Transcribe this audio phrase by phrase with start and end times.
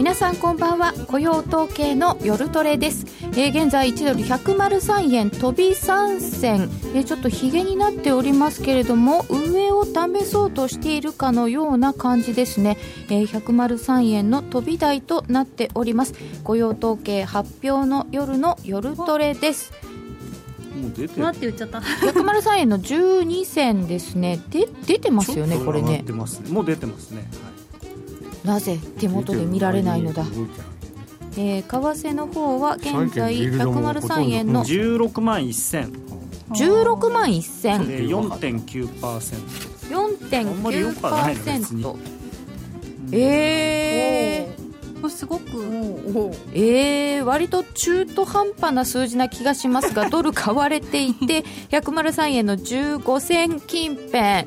[0.00, 0.94] 皆さんこんばんは。
[1.08, 12.78] 雇用統計の夜トレです、えー、現在1ドル103円飛び3銭、えー、ちょっとひげになっておりますけれども上を試そうとしているかのような感じですね、
[13.10, 16.14] えー、103円の飛び台となっております。
[16.44, 19.70] 雇用統計発表の夜の夜トレです。
[20.80, 21.80] もう出て待って言っちゃった。
[21.80, 24.40] 103円の12銭ですね。
[24.48, 26.02] で出てますよねこれね。
[26.48, 27.49] もう出てますね、はい
[28.44, 30.24] なぜ手元で見られないのだ？
[31.36, 36.10] えー、為替の方は現在103円の16万1000
[36.50, 41.96] 16万1000 4.9%四点九パーセント。
[43.12, 45.50] えー、すごく。
[46.52, 54.46] えー、割と中途半端な数字な気がしますがドル買われていて 103円の15銭近辺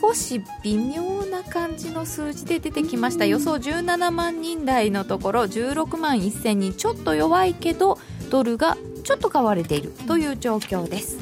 [0.00, 3.26] 少し微妙な感じの数字で出てきました。
[3.26, 7.98] 予想17万人台のところ16万1000人ちょっと弱いけど
[8.30, 9.92] ドルがちょっと買われている。
[10.06, 11.18] という状況です、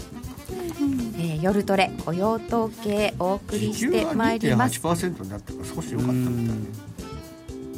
[1.19, 4.81] えー、夜トレ雇用統計お送りしてまいります。
[4.81, 6.13] 2.8%になって少し良かった。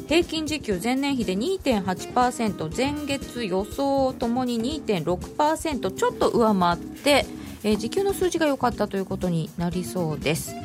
[0.07, 7.25] 平均時給前年比で2.8%前月予想ともに2.6%ちょっと上回って
[7.63, 10.55] えー、時給の数字が良かったということになりそうです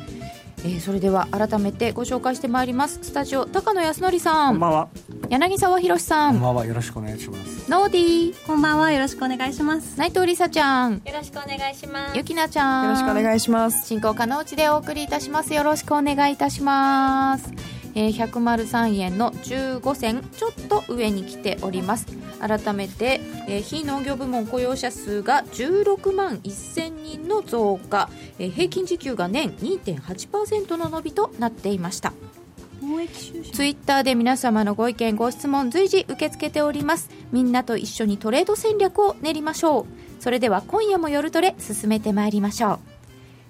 [0.65, 2.99] えー、それでは改めてご紹介してまいります。
[3.03, 4.53] スタジオ高野康則さん。
[4.53, 4.89] こんばんは。
[5.29, 6.33] 柳沢博さん。
[6.33, 6.65] こんばんは。
[6.65, 7.69] よろしくお願いします。
[7.69, 8.91] ノーディーこんばんは。
[8.91, 9.99] よろしくお願いします。
[9.99, 10.93] 内藤梨沙ちゃん。
[10.93, 12.17] よろしくお願いします。
[12.17, 12.85] ゆきなちゃん。
[12.85, 13.85] よろしくお願いします。
[13.85, 15.53] 進行可能地でお送りいたします。
[15.53, 22.05] よろしくお願いいたしますえー、103円の15銭ちょっと上に来ております。
[22.39, 32.13] 改めて、えー、非農業部門雇用者数が16万1000人の増加、えー、平均時給が年2.8%の伸びとなっていました。
[33.53, 37.09] ツイッターで皆様のご意見ご質問随時受け付けております。
[37.31, 39.85] みんなと一緒にトレード戦略を練りましょう。
[40.21, 42.79] それでは今夜も夜トレ進めてまいりましょう。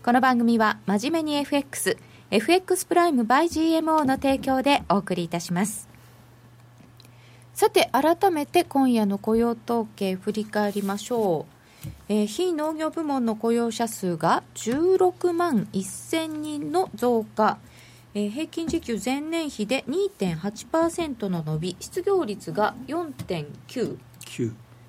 [0.03, 1.97] この番組は真面目に FX
[2.31, 5.87] FX プライム by GMO の提供でお送りいたします。
[7.53, 11.45] さて改めて今夜の雇用統計振り返りましょ
[11.87, 17.59] う、えー、非農業部門の雇用者数が16万1000人の増加、
[18.13, 21.77] えー、平均時給前年比で2.8%の伸び。
[21.79, 23.97] 失業率が4.9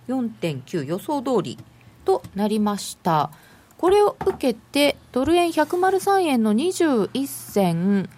[0.09, 1.59] 4.9予想通り
[2.05, 3.31] となりました
[3.79, 8.09] これを受けて、ドル円103円の21銭、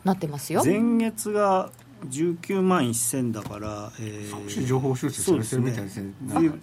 [0.04, 0.64] なってますよ。
[0.64, 1.70] 前月が
[2.08, 6.12] 19万1000だから、えー、少し情報修正されてるみたいですね。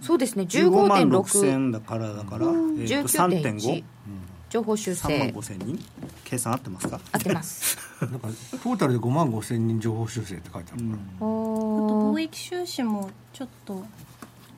[0.01, 3.83] そうですね、15.6万6000だからだから、うん、えー、3.5。
[4.07, 5.07] うん情報修正。
[5.07, 5.79] 3万5千人？
[6.23, 6.99] 計算合ってますか？
[7.11, 7.75] 合ってます。
[8.01, 13.83] なんかトータルで5万5千人情報修正って書いてあるから、うん、あと貿易収支もちょっと。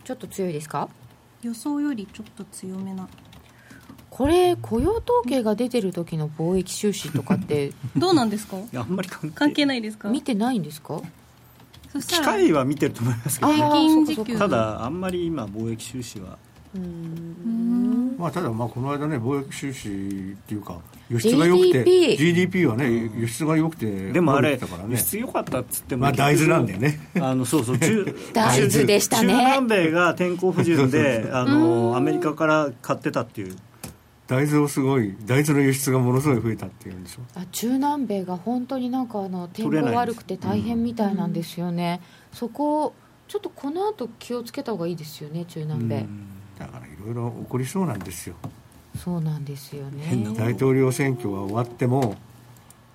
[0.04, 0.90] ちょっと強いですか？
[1.44, 3.08] 予想よりちょっと強めな。
[4.10, 7.72] これ雇用統計が出てる時の貿易収支とかって。
[7.96, 8.58] どうなんですか？
[8.76, 9.36] あんまり関係。
[9.36, 10.10] 関係ないですか？
[10.10, 11.02] 見てないんですか？
[12.08, 16.38] 機械は見てると思いますけど、ね、ただあんまり今貿易収支は
[18.18, 19.92] まあ、ただまあこの間ね貿易収支っ
[20.48, 24.60] ていうか輸出が良くて GDP, GDP はね、輸出が良くてでもあれ、
[24.90, 27.00] 輸出良かったっつってもまあ大豆なんだよね。
[27.20, 29.34] あのそうそう中 大豆でしたね。
[29.34, 33.56] 中南米が天候不順で あのアメリカから買ってたっていう。
[34.28, 37.22] 大豆をすごい大豆の輸出がものすごい増えたっていうんでしょ。
[37.36, 42.96] あ中南米が本当になんかあの天候悪くて大変みたいなんですよね、うん、そこ
[43.28, 48.36] ちょっとこの後気をつけた方がいいですよね中南米、うんだからいろいろ起こりそうなんですよ。
[48.98, 50.34] そうなんですよね。
[50.38, 52.16] 大統領選挙が終わっても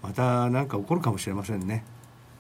[0.03, 1.85] また何か起こるかもしれませんね。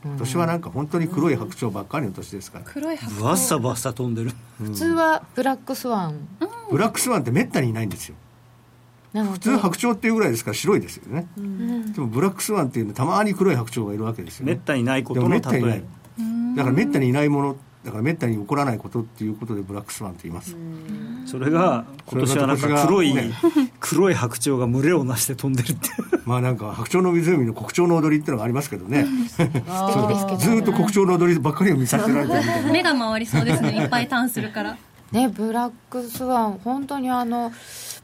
[0.02, 3.22] 今年はなんか本当に黒い白鳥ばっかりの年ですから、黒い白鳥。
[3.22, 6.26] バッサバッサ飛んでる、普通はブラックスワン、
[6.70, 8.14] ブラックスワンってめったにいないんですよ。
[9.12, 14.52] 普通白鳥っていうぐらいですから白いですよね、うん、でもブラックスワンっていうのはたまに黒い白鳥がいるわけですよね。
[14.52, 15.84] めったにないことの例え。
[16.56, 20.54] だからめったにいないものだからめったに起こらないことっていうことでブラックスワンと言います。
[21.26, 23.32] それが今年はなんか黒い、ね、
[23.80, 25.88] 黒い白鳥が群れをなして飛んでるって
[26.26, 29.06] まあなんか白鳥の湖の国鳥の踊りっていうのがありますけどね。
[29.32, 33.76] ずっと国鳥の踊りばっかりを見させられてるみたいな目が回りそうですね。
[33.76, 34.76] いっぱいターンするから。
[35.12, 37.52] ねブラックスワン本当にあの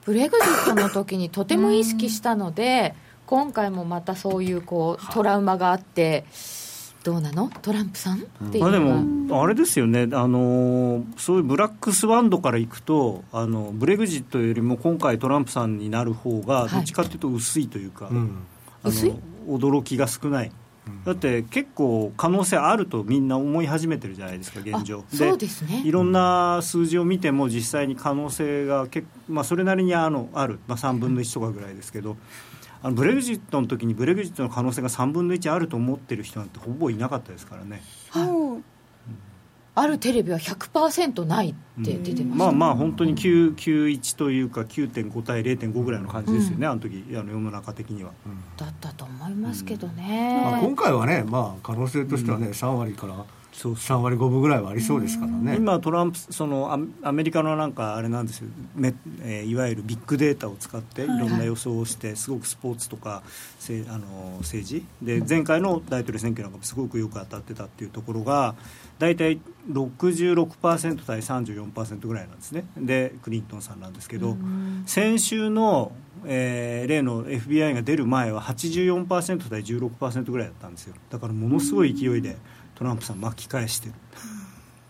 [0.05, 2.94] ブレグジットの時にとても意識したので
[3.26, 6.25] 今回もまたそういうこうトラウマがあって
[7.06, 7.49] どうなの？
[7.62, 8.19] トランプさん？
[8.19, 8.20] っ
[8.50, 10.08] ていうまあ、でも、あれですよね。
[10.12, 18.14] あの、そういうブラックスワンドからいくとあの、ブレグジットよりも今回、トランプさんになる方が、どっちかというと薄いというか、はい、
[18.88, 19.14] 薄い？
[19.47, 20.50] 驚きが少ない。
[21.05, 25.05] だって結構可能性あるとみんな思い始めてるじゃないですか現状。
[25.12, 25.82] そうですね。
[25.85, 32.17] いろんな数字を見ても実際に可能性が結、まあ、それなりにあのある、まあ、3分の1とかぐらいですけど
[32.87, 37.83] あのブレグジットの時にブレグジットの可能性が3分の1あると思ってる人なんてほぼいなかったですからね。
[38.11, 38.62] はい。
[39.75, 53.23] あるテレビは100%ないって出てまし、まあまあ本当に91というか9.5対0.5ぐらいの感じですよね、うん、あの時あの世の中的には、うん、だったと思いますけどね、まあ、今回はね、まあ、可能性としてはね、うん、3割から
[53.56, 55.56] そう3割5分ぐらいはありそうですからね。
[55.56, 58.93] 今トランプそのアメリカのなんかあれなんですよ、め
[59.23, 63.23] えー、いわゆるビッグデータを使っていろんな予想をして、すごくスポーツとか
[63.58, 64.85] せあの政治。
[65.00, 68.55] で前回の大統領選挙なんかもすごくよく当たってたっていうところが
[68.99, 72.67] 大体66%対34%ぐらいなんですね。
[72.76, 74.37] でクリントンさんなんですけど
[74.85, 75.93] 先週の、
[76.26, 80.94] えー、例の FBI が出る前は84%対16%ぐらいだったんですよ。
[81.09, 82.37] だからものすごい勢いで。
[82.76, 83.88] トランプさん巻き返して。
[83.88, 83.94] る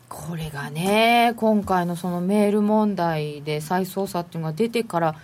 [0.08, 5.16] これがね今回のそのメール問題で再捜査っていうのが出てから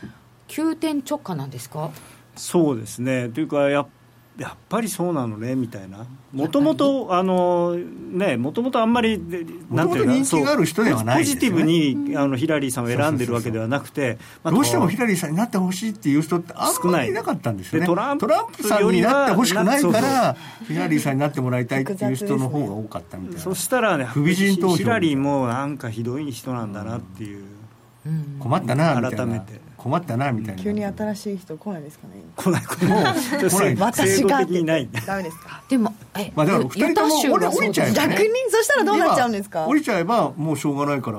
[0.49, 1.91] 急転直下なんですか？
[2.37, 3.29] そうですね。
[3.29, 3.87] というかやっ
[4.39, 6.07] やっぱりそうなのねみたいな。
[6.33, 9.19] もともとあのねもともとあんまり
[9.71, 17.13] なんていうか人気がある人ではない、ね、ポジティブにあのヒラリーさんを選んでるわけではなくてどうしてもヒラリーさんになってほしいっていう人ってあんまりい。
[17.13, 17.87] なかったんですよね。
[17.87, 18.27] トランプ
[18.67, 20.37] さんになってほしくないから
[20.67, 27.45] ヒラリーさんになってもらいたいっていう人の方が多かったみたいな、そしたらね不備人投票ヒラリーもなんかひどい人なんだなっていう、
[28.07, 29.17] うん、困ったなみたいな。
[29.19, 30.63] 改めて困ったなみたいな。
[30.63, 33.15] 急に新しい人来ないですかね来ない来ない。
[33.51, 33.77] 来ない。
[33.81, 34.89] 私がにない。
[35.07, 35.63] ダメですか？
[35.69, 39.67] でもえ、まあ、だから二人とも降りちゃえば、逆にそしたらどうなっちゃうんですか？
[39.67, 41.19] 降りちゃえばもうしょうがないから。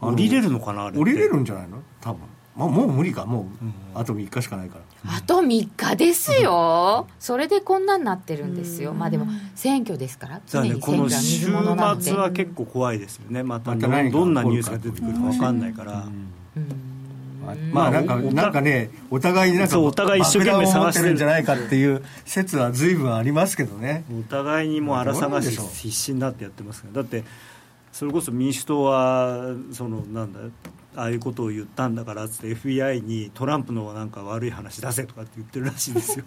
[0.00, 1.78] 降りれるのかな降りれるんじゃないの？
[2.00, 2.20] 多分。
[2.54, 3.44] まあ、もう無理かもう。
[3.98, 10.40] あと3日しかないから、あと3日ですよ、それでこんなになってるんですよ、まあでも選挙ですから。
[10.46, 13.42] 常に選挙は水物なので、週末は結構怖いですよね。
[13.42, 16.04] またどんなニュースが出てくるか分かんないから、
[16.56, 16.91] うん
[17.72, 21.12] まあなんかなんかねお互いになんかお互い一生懸命探してる。
[21.12, 24.04] んじゃないかっていう説は随分ありますけどね。
[24.18, 27.24] お互いにもう荒探し必死になってやってますからだって
[27.92, 30.40] それこそ民主党はそのなんだ
[30.96, 36.24] ああいうことを言ったんだからっつって FBI にトランプのなんか悪い話出せとかって言ってるらしいですよ。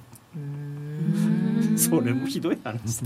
[1.77, 3.03] それもひどい話。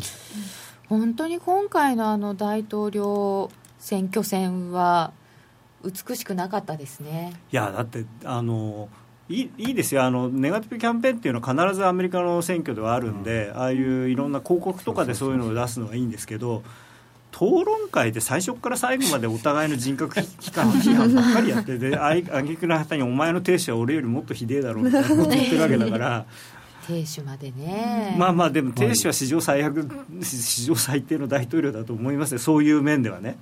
[0.88, 5.12] 本当に今回のあの大統領選挙戦は
[5.84, 7.34] 美しくなかったですね。
[7.52, 8.90] いやだってあの
[9.30, 10.04] いいいいですよ。
[10.04, 16.64] あのネガティブキャンペーンっていうのは必ずアメリカの選挙ではあるんで、うん、ああいういろんな広告とかでそういうのを出すのはいいんですけど
[17.32, 22.24] 討論会で最初から最後までお互いの人格批判批判ばっかりやってで あげ
[22.56, 26.26] くの果てにお前の亭主は俺よりもっとひでえだろうみたいなこと言ってるわけだから。
[26.88, 28.16] 亭主までね。
[28.18, 29.88] まあまあでも亭主は史上最悪
[30.24, 32.40] 史上最低の大統領だと思いますよ。
[32.40, 33.38] そういう面ではね、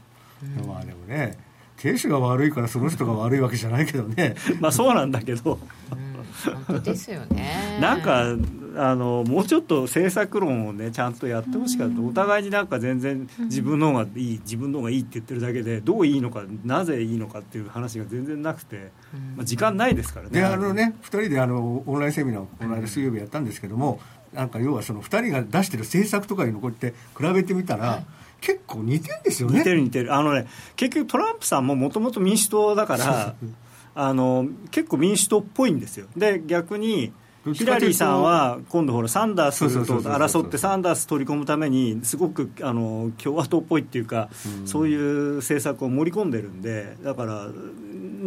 [0.59, 1.37] うん、まあでもね
[1.77, 4.35] 亭主が悪いからその人が悪いわけじゃないけどね。
[4.59, 5.59] まあそうなんだけど、
[5.91, 7.77] うん、本当ですよね。
[7.79, 8.35] なんか
[8.75, 18.91] あのもうちょっと政策論をねちゃんとやってほしかった、お互いになんか全然自分の方がいい自分の方がいいって言ってるだけでどういいのかなぜいいのかっていう話が全然なくて、
[19.35, 20.31] まあ、時間ないですからね。
[20.31, 23.99] であのね2人であのオンラインセミナーをこの間水曜日やったんですけども、
[24.33, 28.05] なんか要はその2人が出してる政策とかいうのこうやって比べてみたら、はい
[28.41, 29.59] 結構似てるんですよね。
[29.59, 30.13] 似てる似てる。
[30.13, 33.35] あのね結局トランプさんももともと民主党だから
[33.95, 36.07] あの結構民主党っぽいんですよ。
[36.15, 37.11] で逆に
[37.53, 44.29] ヒラリーさんは今度ほらサンダースと争ってサンダース取り込むためにすごくあの共和党っぽいっていうか、
[44.65, 47.47] そういう政策を盛り込んでるんでだから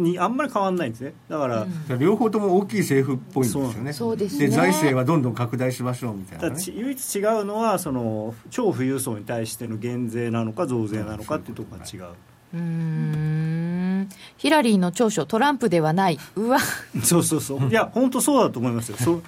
[0.01, 1.13] にあんまり変わらないんですね。
[1.29, 3.93] だから、うん、両方とも大きい政府っぽいんですよね。
[3.93, 4.17] そう。
[4.17, 4.47] ですね。
[4.47, 12.13] で財政はどんどん拡大しましょうみたいな、ね、唯一違うのはその超富裕層に対しての減税なのか増税なのかっていうところが違う。
[12.53, 13.40] うん
[14.37, 16.19] ヒラリーの長所トランプではない。
[16.35, 16.59] うわ。
[17.03, 17.67] そうそうそう。
[17.69, 18.97] いや本当そうだと思いますよ。
[18.97, 19.21] そ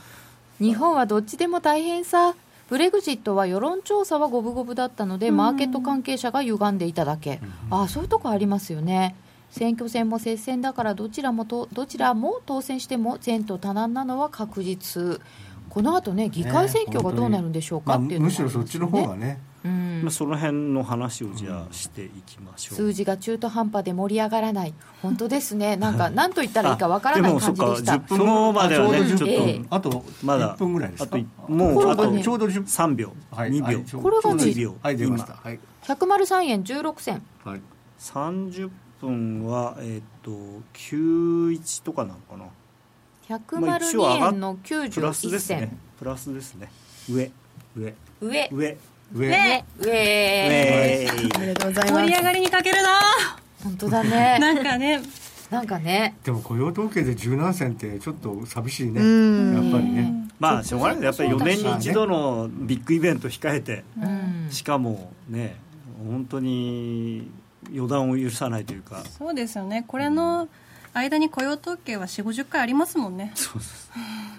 [0.59, 2.35] 日本はどっちでも大変さ。
[2.69, 9.15] ブレグジットは世論調査は五分五分だったのでマーケット関係者が歪んでいただけ、ああそういうとこありますよね。
[9.51, 15.21] 選挙戦も接戦だからどちらもとどちらも当選しても前途多難なのは確実。
[15.69, 20.01] この後ね議会選挙がどうなるんでしょうか、ね、っていうの、ね、むしろそっちの方がね、うん。
[20.03, 24.73] まあ、その辺の話をじゃあしていきましょう、数字が中途半端で盛り上がらない。
[25.01, 25.75] 本当ですね。
[25.77, 27.63] なんか何と言ったらいいかわからない感じでした。
[27.63, 29.61] あでもそっか10分後まではねあちょっと、ええ。
[29.69, 31.05] あとまだ1分ぐらいですか？
[31.05, 34.75] あといもうあとちょうど10 3秒、はい2秒、これがね1秒。
[34.81, 35.35] はい出ました。
[35.41, 35.59] はい。
[35.83, 37.21] 103円16銭。
[37.43, 37.61] はい。
[37.99, 40.31] 30分はえっ、と
[40.73, 42.45] 91とかなのかな。
[43.59, 45.59] まあ一応上が102っ円のプラス91ですね。
[45.59, 46.69] 銭プラスですね。
[47.09, 47.31] 上。
[47.75, 47.93] 上。
[48.21, 48.49] 上。
[48.51, 48.77] 上
[49.13, 49.29] 上。
[49.29, 49.65] ね。
[49.79, 52.99] 上上ありがとうございます盛り上がりに欠けるな。
[53.63, 54.37] 本当だね。
[54.41, 55.01] なんかね。
[55.49, 56.15] なんかね。
[56.23, 59.01] でも雇用統計で十何銭ってちょっと寂しいね。
[59.01, 59.53] うん。
[59.53, 60.13] やっぱりね。
[60.39, 61.03] まあしょうがない。
[61.03, 64.47] やっぱり4年に一度のビッグイベント控えて、うん。
[64.49, 65.55] しかもね
[66.07, 67.29] 本当に
[67.71, 69.03] 予断を許さないというか。
[69.17, 69.85] そうですよね。
[69.87, 70.49] これの
[70.93, 73.31] 間に雇用統計は4 5 0回ありますもんね。
[73.35, 73.91] そうです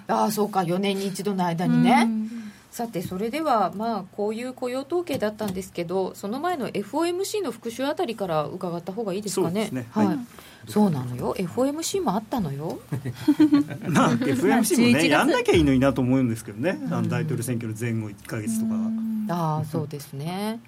[0.08, 0.60] ああそうか。
[0.60, 2.43] 4年に一度の間にね、うん
[2.74, 9.52] さてそれではまあこういう雇用統計だったんですけどその前の FOMC の復習あたりから伺った方がいいですかね?
[9.52, 9.86] そうですね。
[9.92, 10.18] はい、はい。
[10.66, 11.36] そうなのよ。
[11.38, 12.80] FOMC もあったのよ。
[13.86, 14.58] まあ FMC も
[14.90, 15.06] 11ね月。
[15.06, 18.80] やんなきゃいいのになと思うんですけどね、あの大統領選挙の前後1か月とかは、
[19.28, 20.58] ああそうですね。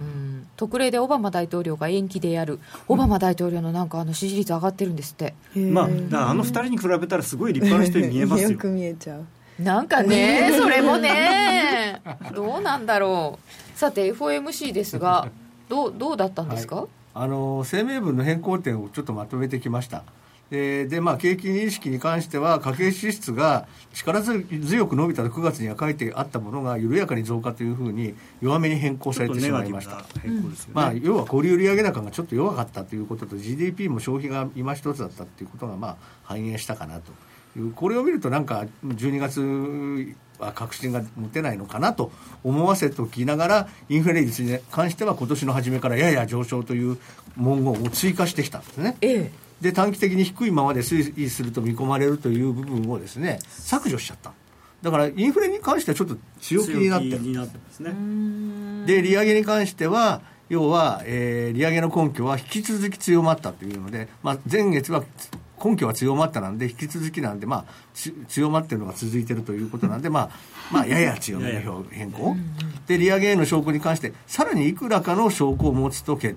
[0.00, 2.60] うん、特例でオバマ大統領が延期でやる。
[2.86, 5.34] オバマ大統領のなんかあの支持率上がってるんですって。
[5.56, 8.50] まああの2人に比べたらすごい立派な人に見えますよ。
[8.54, 9.24] よく見えちゃう
[9.58, 12.00] なんかね それもね
[12.34, 13.78] どうなんだろう。
[13.78, 15.28] さて FOMC ですが
[15.68, 20.04] どうどうだったんですか、あの声明文の変更点をちょっとまとめてきました。
[20.52, 29.92] ででまあ、景気認識に関しては家計支出が力強く伸びたと9月には書いてあったものが緩やかに増加というふうに弱めに変更されてしまいました。
[29.92, 30.42] よね、
[30.74, 37.12] まあ、要は小売売上高がちょっと弱かったということと GDP も消費が今一つだったということがまあ反映したかなと
[37.74, 42.12] これを見るとなんか12月は確信が持てないのかなと
[42.44, 46.98] 思わせておきながらインフレ率に関しては今年の初めからやや上昇という
[47.36, 48.96] 文言を追加してきたんですね。
[49.00, 49.30] ええ。
[49.60, 54.32] で短期的に低いままで推移すると見込まれるという部分をですね削除しちゃった。
[54.82, 57.10] だからインフレに関してはちょっと強気になってる。
[57.12, 57.92] 強気になってますね。
[58.86, 65.04] で利上げに関しては要は、えー利上げの根拠は引き続き強まったというので、まあ、前月は
[65.62, 67.64] 根拠は強まったなんで引き続きなんで、まあ、
[67.94, 70.30] つ強まってるのが続いてるということなんで、まあ
[70.72, 72.36] まあ、やや強めの表変更。
[72.86, 76.36] で利上げへの証拠に関してさらにいくらかの証拠を持つと決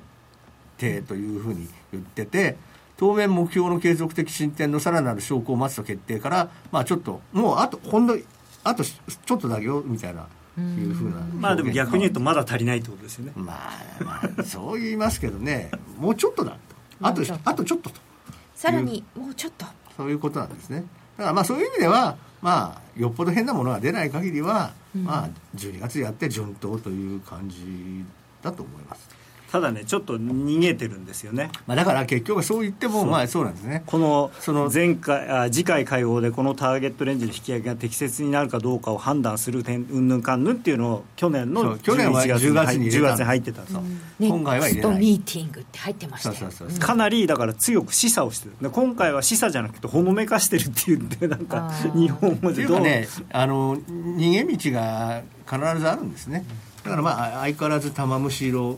[0.78, 2.58] 定というふうに言ってて
[2.98, 8.18] 当面目標の継続的進展のさらなる証拠を待つと決定から、まあ、ちょっともうあとほんの
[8.64, 10.28] あとちょっとだけよみたいな
[10.58, 13.34] いうふうなまあでも逆に言うとまだ足りないってことですよね。
[13.36, 16.58] まあ、まあ、そう言いますけどね、もうちょっとだと、
[17.02, 17.50] あともうちょっと。
[17.50, 18.00] あとちょっとと、
[18.66, 20.84] さらにもうちょっとそういうことなんですね。
[21.18, 28.04] だからまあそういう意味では、まあ、よっぽど変なものが出ない限りは、まあ、12月やって順当という感じ
[28.42, 29.15] だと思います。
[29.56, 31.50] ただねちょっと逃げてるんですよね。
[31.66, 33.84] まあ、だから結局そう言っても、まあそうなんですね。
[33.86, 43.84] このその前回あ次回会合でこのターゲットレンジの引き上げが適切になるかどうかを判断する点うんぬんかんぬんっていうのを去年そのう去年は11 10月に入れた10月に入ってたんですよ
[44.20, 45.00] ネ今回は入れない。
[45.00, 46.80] ミーティングって入ってましたよそうそうそう。
[46.82, 48.56] かなりだから強く示唆をしてる。
[48.62, 52.80] で今回は示唆じゃなくてほのめかしてるっていうんでなんか日本語でどう？
[52.82, 56.44] ね、あの逃げ道が必ずあるんですね。
[56.84, 58.78] だからまあ相変わらず玉虫色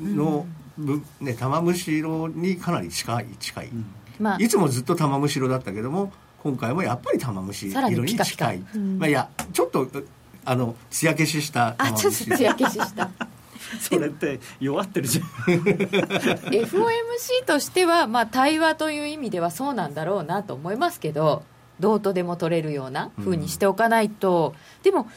[0.00, 0.46] の、
[0.78, 3.70] ぶね玉虫色にかなり近い近い。
[4.18, 4.38] まあ。
[4.38, 8.52] いつもずっと玉虫色だったけども今回もやっぱり玉虫さらに色にピカピカ。
[8.52, 8.78] 近い。
[8.98, 9.88] まあいやちょっと
[10.44, 13.10] あの艶消ししたあ玉ちょっと虫艶消しした。
[13.78, 15.24] それって弱ってるじゃん。
[15.46, 21.44] FOMC としては、まあ、対話という意味ではそうなんだろうなと思いますけど
[21.78, 25.08] どうとでも取れるような風にしておかないと、でも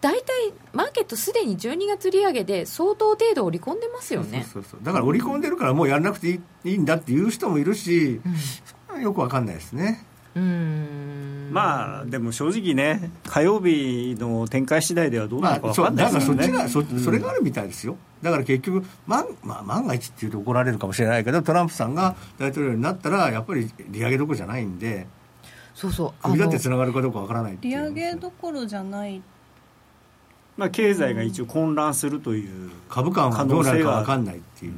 [0.00, 4.46] 大体マーケットすでに12月利上げで相当程度織り込んでますよね。
[4.52, 4.80] そうそうそう。
[4.82, 8.20] だから織り込んでるからもうやらなくていいいいんだっていう人もいるし、
[8.64, 10.04] それはよくわかんないですね。
[10.34, 11.50] うーん。
[11.50, 17.96] まあでも正直ね火曜日の展開次第ではどうなるかまあ、そう分かんないだからですよね、そっちが、そそれがあるみたいですよ。
[18.22, 25.06] だから結局万,、まあ、万が一っていうと怒られるかもしれないけどトランプさんが大統領になったらやっぱり利上げどころじゃないんで
[25.74, 26.12] そうそう。
[26.22, 27.78] あ首だっのてつながるかどうかわからないっていう。
[27.78, 29.22] 利上げどころじゃない
[30.56, 34.72] まあ、経済が一応混乱するという株価はどうなるかわかんないっていう。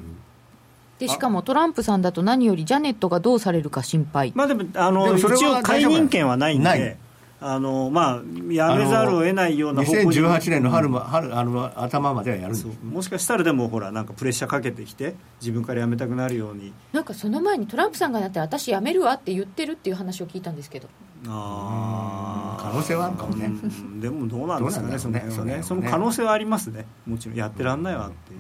[0.99, 4.33] でしかもトランプさんだと何よりジャネットがどうされるか心配。
[4.35, 6.97] まあでもあの一応解任権はないんで
[7.41, 10.17] あのまあやめざるを得ないような方向に。
[10.17, 12.63] 2018年の春,、ま春あの頭まではやるんです。
[12.63, 12.85] そう。
[12.85, 16.73] もしかしたらでもほらなんかプレッシャーかけてきて自分から辞めたくなるように。
[16.93, 20.89] なんかその前にトランプさんがなって私辞めるわって言ってるっていう話を聞いたんですけど
[21.27, 22.63] あー。
[22.63, 23.47] 可能性はあるかもね。
[23.47, 25.63] うんでもどうなんですかねどうなんだろうねその辺はね。
[25.63, 26.87] そねその可能性はありますね。
[27.07, 28.39] もちろんやってらんないわっていう、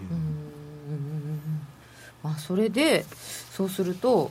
[2.22, 3.04] まあ、それで
[3.50, 4.30] そうすると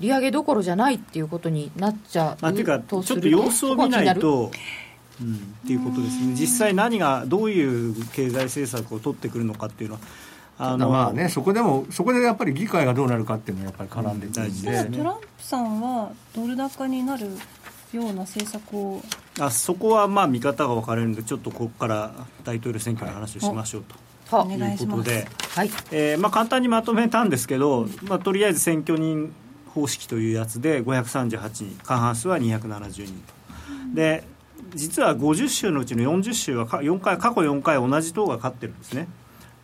[0.00, 4.50] 利上げどころじゃないっていうことになっちゃうまあ、っていうかちょっと様子を見ないと、
[5.20, 6.34] うん、っていうことですね。
[6.34, 10.00] 実際何がどういう経済政策を取ってくるのかっていうのは
[10.58, 14.74] あただまあねそこでもそこでやっぱり議会がどうなるかっていうのはやっぱり絡んでくるんで、うん。
[14.74, 17.26] 大事でトランプさんはドル高になる
[17.92, 19.00] ような政策を
[19.40, 22.12] あそこはまあ見方が分かれるのでちょっとここから
[22.44, 23.94] 大統領選挙の話をしましょうと。
[24.36, 24.82] はお願いします。
[24.82, 25.70] いうことで、はい。
[25.90, 29.32] えーまあ、簡単にまとめたんですけど、まあ、とりあえず選挙人
[29.74, 33.06] 方式というやつで538人過半数は270人。
[33.26, 33.38] と
[33.94, 34.24] で
[34.74, 39.08] 実は50州のうちの40州はか4回過去4回同じ党が勝ってるんですね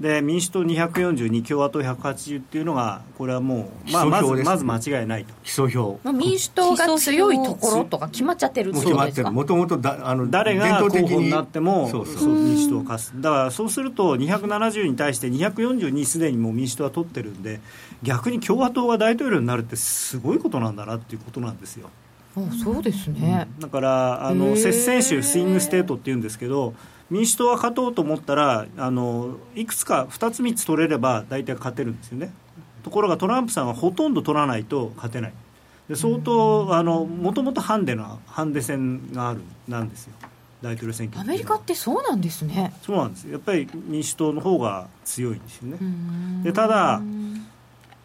[0.05, 4.43] で民主党242共和党180っていうのがこれはもう、まあ、まずね。
[4.43, 5.33] まず間違いないと。
[5.43, 9.35] 基礎票まあ、民主党が強いところとか決まっちゃってるってもう決まってことですかる。
[9.35, 17.61] ももともとあの誰が候補になってもそうそうそう民主党が勝つだからそうすると270に対して242すでにもう民主党は取ってるんで
[18.03, 21.89] 逆に共和党が大統領になるってすごいことなんだなっていうことなんですよ。
[22.37, 26.75] あそうですね、だからあの接戦州スイングステートっていうんですけど
[27.15, 32.33] 民主党は勝とうと思ったらあのいくつか2つ3つ取れれば大体勝てるんですよね。
[32.83, 35.33] ところがトランプさんはほとんど取らないと勝てない。
[35.89, 40.15] で相当あのもともとハンデのハンデ戦があるなんですよ。
[40.61, 42.75] 大統領選挙アメリカってそうなんですね。
[42.83, 43.31] そうなんです。
[43.31, 45.79] やっぱり民主党の方が強いんですよね。
[46.43, 47.01] でただ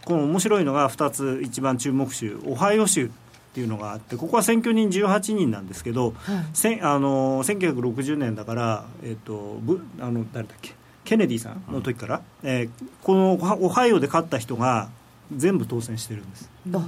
[0.06, 2.39] この面白いのが2つ一番注目州。
[2.46, 3.10] オハイオ州
[3.50, 6.82] っていうのがあってここは選挙人18人なんですけど、はい。
[6.82, 12.70] あの1960年だから、えっとブあの誰だっけケネディさんの時から、えー
[13.01, 14.89] このオハイオで勝った人が
[15.36, 16.50] 全部当選してるんです。
[16.74, 16.88] あ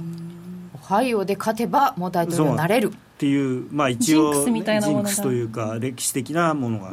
[0.74, 2.92] オハイオで勝てばもう大統領になれる。
[2.92, 6.92] っていう、まあ、一応、ジンクスみたいなジンクスというか歴史的なものが。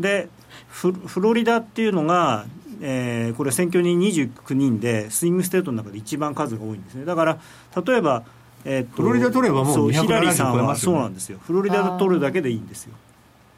[0.00, 0.28] で
[0.68, 2.46] フフロリダっていうのが、
[2.80, 7.04] えーこれ選挙人29人でスイングステートの中で一番数が多いんですね。
[7.04, 7.38] だから
[7.84, 8.24] 例えば、
[8.64, 10.96] えーとフロリダ取ればもう270そうヒラリーさんは超えますよね。
[10.96, 11.38] そうなんですよ。
[11.42, 12.94] フロリダ取るだけでいいんですよ。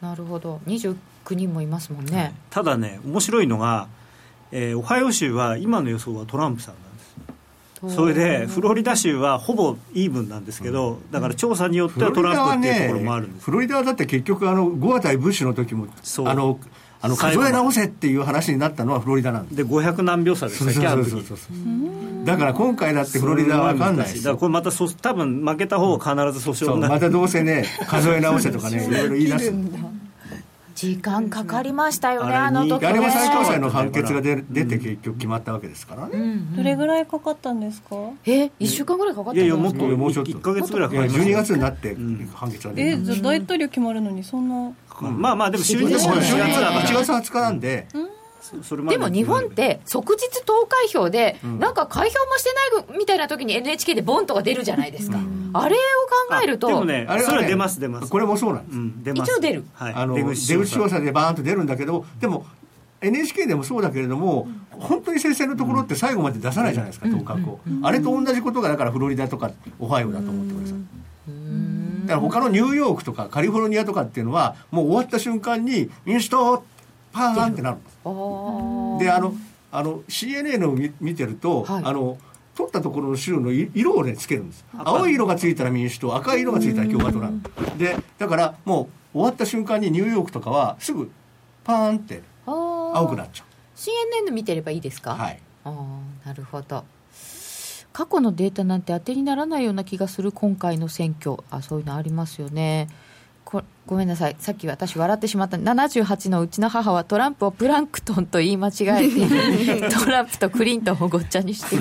[0.00, 0.60] なるほど。
[0.66, 0.96] 29
[1.30, 3.88] 人もいますもんね、ただね面白いのが、
[4.52, 7.96] えーオハイオ州は今の予想はトランプさんなんです。
[7.96, 13.44] それでフロリダ州はほぼイーブンなんですけどだから調査によってはトランプっていうところもあるんです。
[13.44, 16.28] フロリダはだって結局あのゴア対ブッシュの時もそう。
[16.28, 16.58] あの
[17.06, 19.56] あの数え直せっていう話になったのはフロリダなんです。
[19.56, 22.24] で500何秒差でしたっけあの時そうそうそう。
[22.26, 24.06] だから今回だってフロリダは分かんない。
[24.06, 26.94] ですよだからこれまたそ多分負けた方は必ず訴訟になる。
[26.94, 29.54] またどうせね数え直せとかねいろいろ言い出す。
[30.74, 32.88] 時間かかりましたよねあの時ね。
[32.88, 37.96] あれも最高裁の判決が出出て結局決まったわけですからね、どれぐらいかかったんですか？
[38.26, 40.32] え1週間ぐらいかかったいやいやもっともうちょっと。
[40.32, 47.86] 1か月ぐらいかかります12月になってん判決が出た、えじゃあ大統領決まるのにそんなまあまあでも就任式ほら4月だから1月20日なんで、
[48.62, 52.52] それまでも日本って即日投開票で、なんか開票もして
[52.88, 55.18] ないみたいな時に NHK でボンとか出るじゃないですか、
[55.52, 55.78] あれを
[56.30, 58.08] 考えるとでもねあれそれは出ます出ます。
[58.08, 59.64] これもそうなんです、一応出る。
[59.74, 59.94] はい。
[59.94, 62.46] あの出口調調査でバーンと出るんだけどでも
[63.00, 70.76] NHK でもそうだけれども、本当に接戦のところって最後まで出さないじゃないですか、当確を、あれと同じことがだからフロリダとかオハイオだと思ってください
[72.06, 76.64] だから他のニューヨークとかカリフォルニアとかっていうのはもう終わった瞬間に民主党
[77.12, 77.96] パーンってなるんです
[79.04, 79.34] であの
[79.72, 81.84] あの CNN を見見てると、はい。
[81.84, 82.18] あの
[82.54, 84.64] 取ったところの州のい色をねつけるんです。
[84.72, 87.40] 青い色がついたら民主党赤い色がついたら共和党なの。
[87.76, 91.10] でだからもう終わった瞬間にニューヨークとかはすぐ
[91.64, 93.44] パーンって青くなっちゃ
[93.76, 95.40] CNN 見てればいいですか、うはい。
[95.64, 95.70] あ
[96.24, 96.84] あなるほど
[97.96, 101.38] 過去のデータなんて当てにならないような気がする今回の選挙。
[101.50, 102.88] あそういうのありますよね。
[103.42, 104.36] こごめんなさい。
[104.38, 105.56] さっき私笑ってしまった。
[105.56, 109.08] 78のうちの母はトランプをプランクトンと言い間違え
[109.80, 111.78] て トランプとクリントンをごっちゃにして。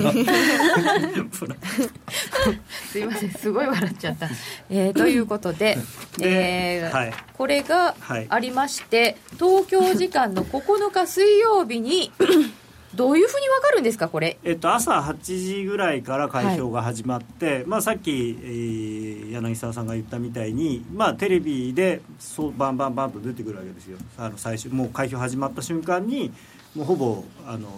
[2.90, 3.30] すいません。
[3.32, 4.30] すごい笑っちゃった、
[4.70, 5.76] えー ということで
[6.16, 7.12] でえーはい。
[7.34, 8.26] これがはい。
[8.30, 12.10] ありまして、東京時間の9日水曜日に
[12.96, 14.38] どういうふうに分かるんですかこれ？
[14.42, 18.10] えっと、朝8時ぐらいから開票が始まって、まあ、さっき、
[18.42, 23.98] えー柳沢さんが言ったみたいに、まあ、テレビでそうバンバンバンと出てくるわけですよ。
[24.16, 26.32] あの最初もう開票始まった瞬間に
[26.74, 27.68] もうほぼあの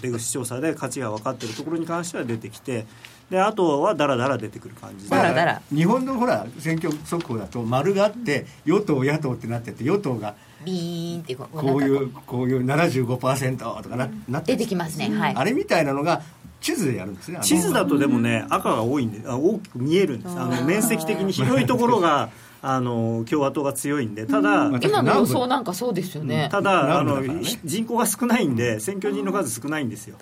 [0.00, 2.86] 出口調査で勝ちが分かっているところに関しては出てきて
[3.30, 5.10] であとはだらだら出てくる感じで。
[5.10, 11.82] だらだら日本のほら選挙速報だと丸があって与党野党ってなってて与党がビーンってこうこう。
[11.82, 15.08] いうこういう75%とかななってる出てきますね。
[15.10, 15.34] はい。
[15.34, 16.22] あれみたいなのが
[16.60, 17.38] 地図でやるんですね。
[17.42, 20.38] 地図だとでもね赤が多いんであ大きく見えるんです。
[20.38, 22.30] あの面積的に広いところが
[22.62, 27.22] あの共和党が強いんでただ、まあ今の予想なんかそうですよね、ただあの
[27.64, 30.16] 人口が少ないんで選挙人の数少ないんですよ。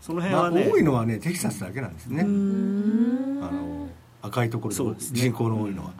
[0.00, 2.22] その辺まあ、はね、多いのはねテキサスだけなんですね。
[2.22, 3.88] あの
[4.22, 5.20] 赤いところでそうですね。
[5.20, 5.90] 人口の多いのは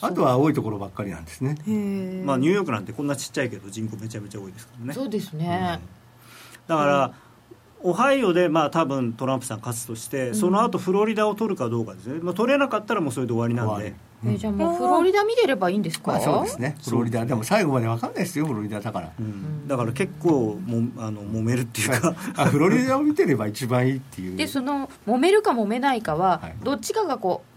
[0.00, 1.56] あとは青いところばっかりなんですね。
[2.24, 4.92] まあ、ニューヨークなんてこんなちっちゃいけど人口めちゃめちゃ多いですからね。
[4.94, 5.80] そうですね、
[6.66, 7.12] だから、
[7.82, 13.94] オハイオでまあ多分トランプさん勝つとして、その後フロリダを取るかどうかですね、まあ、取れなかったらもうそれで終わりなんで。
[14.38, 16.76] じゃあもうフロリダ見てればいいんですか、まあそうですね。
[16.82, 19.12] フロリダでも最後まで分かんないですよフロリダだから。
[19.20, 19.68] うん。
[19.68, 24.36] だから結構もあの揉めるっていうか、あフロリダを見てれば一番いいっていう。
[24.38, 26.56] でその揉めるか揉めないかは、はい。
[26.62, 27.53] どっちかがこう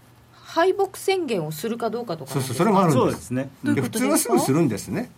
[0.48, 2.32] 敗北宣言をするかどうかとか。
[2.32, 2.98] そうそうそれもあるんです。
[2.98, 5.10] そうですね、で普通はすぐするんですね。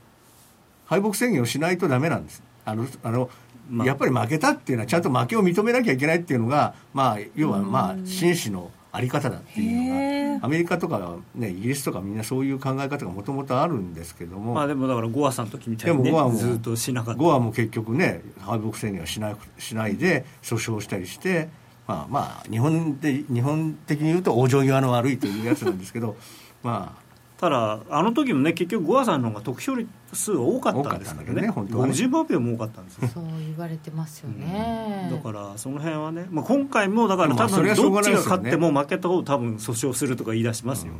[0.87, 2.43] 敗北宣言をしないとダメなんです。
[2.65, 3.31] あのあの、
[3.71, 3.87] まあ。
[3.87, 17.21] やっぱり負けたっていうのはちゃんと負けを認めなきゃいけないっていうのが、まあ、要はまあ紳士のあり方だっていうのがアメリカとか、ね、イギリスとかみんなそういう考え方がもともとあるんですけども、まあでもだからゴアさんの時みたいに、ねでもゴアもずっとしなかった。
[17.21, 21.49] ゴアも結局ね敗北宣言はしないしないで訴訟したりして
[21.91, 26.17] まあまあ日本で日本的に言うと往生際の悪いというやつなんですけど
[26.63, 27.11] まあ。
[27.41, 29.73] ただあの時もね結局ゴアさんの方が得票
[30.13, 31.41] 数は多かったんですけどね。
[31.41, 31.93] ね本当はね。
[31.95, 33.09] 50万票も多かったんですよ。
[33.09, 40.93] そう言われてますよね、だからその辺はね、まあ、今回もだからまあ多分どっちが勝っても負けた方多分訴訟するとか言い出しますよ、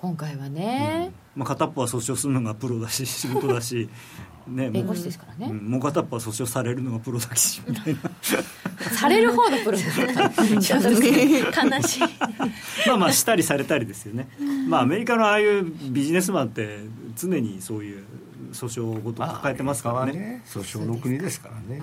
[0.00, 3.86] 今回はね、まあ、片っぽは訴訟するのがプロだし仕事だし、
[4.48, 5.70] ね、弁護士ですからね、うん。
[5.72, 8.00] もう片っぽは訴訟されるのがプロだしみたいな。
[8.96, 10.30] される方のプロですから。
[10.58, 12.00] ちょっと悲しい。
[12.86, 14.26] まあまあしたりされたりですよね。
[14.66, 16.78] まあアメリカのああいうビジネスマンって
[17.14, 18.02] 常にそういう
[18.52, 20.42] 訴訟ごと抱えてますからね,、ね。
[20.46, 21.82] 訴訟の国ですからね。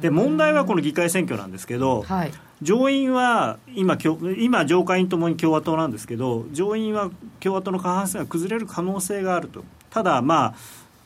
[0.00, 2.32] で問題はこの議会選挙なんですけど、はい。
[2.60, 9.64] 上院は今共今上下院ともに共和党なんですけど上院は共和党の過半数が崩れる可能性があると。
[9.90, 10.54] ただまあ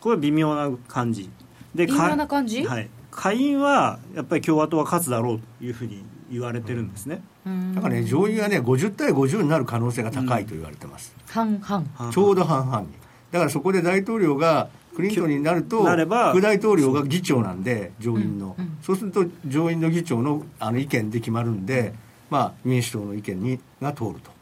[0.01, 1.31] これは微妙な感じ。
[1.75, 2.65] で微妙な感じ？
[2.65, 7.23] はい、下院はやっぱり共和党が勝つだろうというふうに言われてるんですね、
[7.75, 12.11] だからね上院はね50対50になる可能性が高いと言われてます、半々。
[12.11, 12.89] ちょうど半々に。
[13.31, 21.95] だからそこで大統領がクリントンになるとなれば副大統領が議長なんで上院の、そうすると上院の議長のあの意見で決まるんで、
[22.31, 24.33] まあ、民主党の意見にが通ると。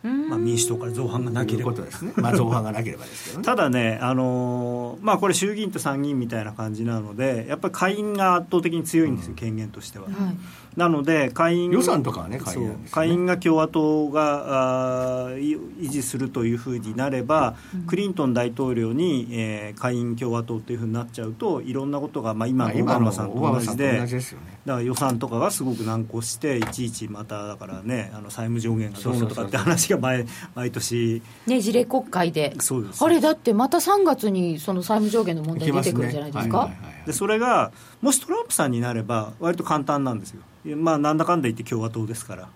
[0.00, 3.44] まあ、民主党から造反がなけいうればことですね、まあ、造反がなければですけどね。
[3.44, 10.14] ただね、あのーまあ、これ衆議院と参議院みたいな感じなのでやっぱり下院が圧倒的に強いんですよ、権限としては、はい
[10.78, 12.76] なので下院予算とかはね下院ね。
[12.90, 15.58] 下院が共和党があ維
[15.90, 17.56] 持するというふうになれば、
[17.88, 24.16] クリントン大統領に、えー下院共和党というふうになっちゃうといろんなことが、まあ、今まあのオバマさんと同じでだか
[24.66, 31.22] ら予算とかがすごく難航していちいちまただからねあの債務上限がどうのとかって話が毎毎年。
[31.46, 32.54] ねじれ国会で。
[32.60, 33.04] そうです。
[33.04, 36.70] あれだってまた3月にその債務上限の問題出てくるんじゃないですか、
[37.08, 40.42] でそれがもしトランプさんになれば割と簡単なんですよ。
[40.76, 42.50] まあなんだかんだ言って共和党ですから。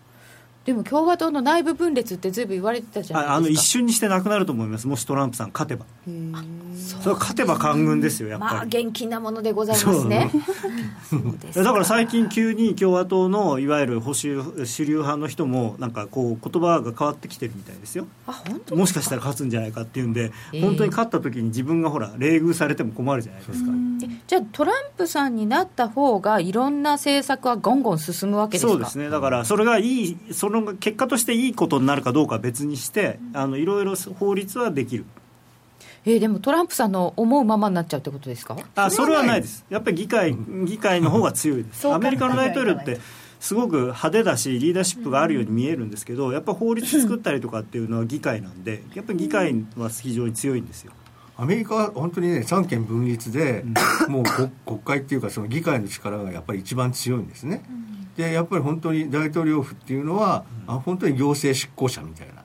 [0.65, 3.63] でも共和党の内部分裂ってずいぶん言われてたじゃああの一ないですか。
[3.65, 4.87] 瞬にしてなくなると思います。
[4.87, 5.85] もしトランプさん勝てば。
[6.77, 10.31] それは勝てば官軍ですよやっまあぱり、現金なものでございますね。
[11.55, 18.07] だから最近急に共和党のいわゆる保守主流派の人もなんかこう言葉が変わってきてるみたいですよ。
[18.27, 23.71] あ本当もしかしたら勝つんじゃないかっていうんで、えー本当に勝った時に自分がほら冷遇されても困るじゃないですか。
[24.27, 28.73] じゃあトランプさんになった方がいろんな政策はゴンゴン進むわけですか？
[28.73, 29.11] そうですね。
[29.11, 35.05] だからそれがいいその結果としていいことになるかどうかは別にしてあのいろいろ法律はできる。
[36.05, 38.57] えーでもトランプさんの思うままになっちゃうってことですか？
[38.75, 39.41] あそれはない。
[39.43, 39.65] です。
[39.71, 41.89] やっぱり議会議会の方が強いです。
[41.89, 42.99] アメリカの大統領って
[43.39, 50.93] すごく派手だしリーダーシップがあるように見えるんですけどやっぱ法律作ったりとかっていうのは議会なんでやっぱり議会は非常に強いんですよ。
[51.37, 53.65] アメリカは本当にね三権分立で、
[54.09, 57.63] もう国 国会っていうかその議会の力がやっぱり一番強いんですね、
[58.17, 62.43] でやっぱり本当に大統領府っていうのは、あ本当に行政執行者みたいな。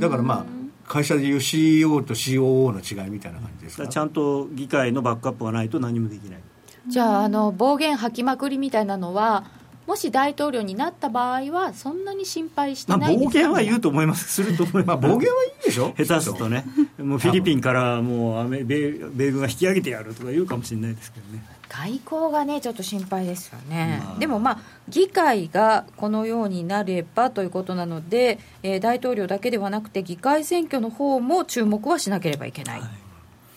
[0.00, 0.44] だからまあ
[0.86, 3.88] 会社でいう CEO と COO の違いみたいな感じですか？
[3.88, 6.40] ちゃんと議会のバックアップがないと何もできない。
[6.86, 9.44] じゃああの暴言吐きまくりみたいなのは
[9.86, 14.28] もし大統領になった場合はそんなに心配してまあないです暴言は言うと思います。
[14.32, 14.86] すると思います。
[14.86, 15.92] まあ暴言はいいでしょ？
[15.98, 16.64] 下手するとね。
[16.98, 21.44] もうフィリピンからもう米米軍が引き上げてやるとか言うかもしれないですけどね。
[21.68, 24.18] 外交がねちょっと心配ですよね、まあ。
[24.18, 32.90] でもまあ議会がこのようになればということなので、えー大統領だけではなくて議会選挙の方も注目はしなければいけない、はい。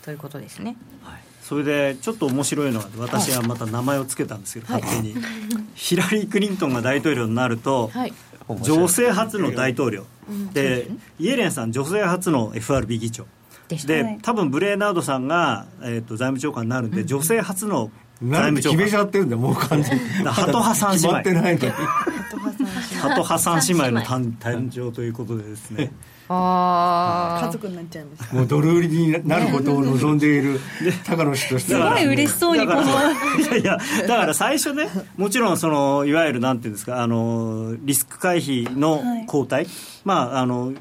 [0.04, 0.76] ということですね
[1.48, 4.82] それでちょっと面白いのが私はまた名前を付けたんですけど、はい。
[4.82, 5.14] 勝手に、
[5.74, 8.12] ヒラリー・クリントンが大統領になると、はい。
[8.60, 10.04] 女性初の大統領、
[10.52, 13.26] でイエレンさん女性初の FRB 議長。
[13.86, 18.78] で多分ブレーナードさんが、えー、と財務長官になるんで、女性初の財務長官。
[18.78, 20.24] で決めちゃってるんだよもう完全に。
[20.24, 21.70] らハト派三姉妹。
[23.00, 25.92] ハト破産姉妹の誕誕生ということでですね
[26.28, 30.60] ああ家族になっちゃいましたもうドル売りになることを望んでいる
[31.06, 31.96] 高野氏としては。
[31.96, 33.14] すごい嬉しそうにこのだからい
[33.52, 39.66] やいやだから最初ねもちろんそのいわゆるなんていうんですかあのリスク回避の交代、
[40.04, 40.72] まああの、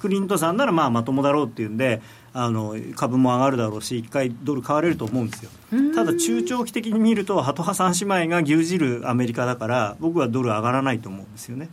[0.00, 2.00] クリントンさんならまあまともだろうっていうんで
[2.32, 5.50] あの株も上がるだろうし一回ドル買われると思うんですよ。
[5.94, 11.68] ただ中長期的に見るとハト派三姉妹が牛耳るアメリカだから僕はドル上がらないと思うんですよね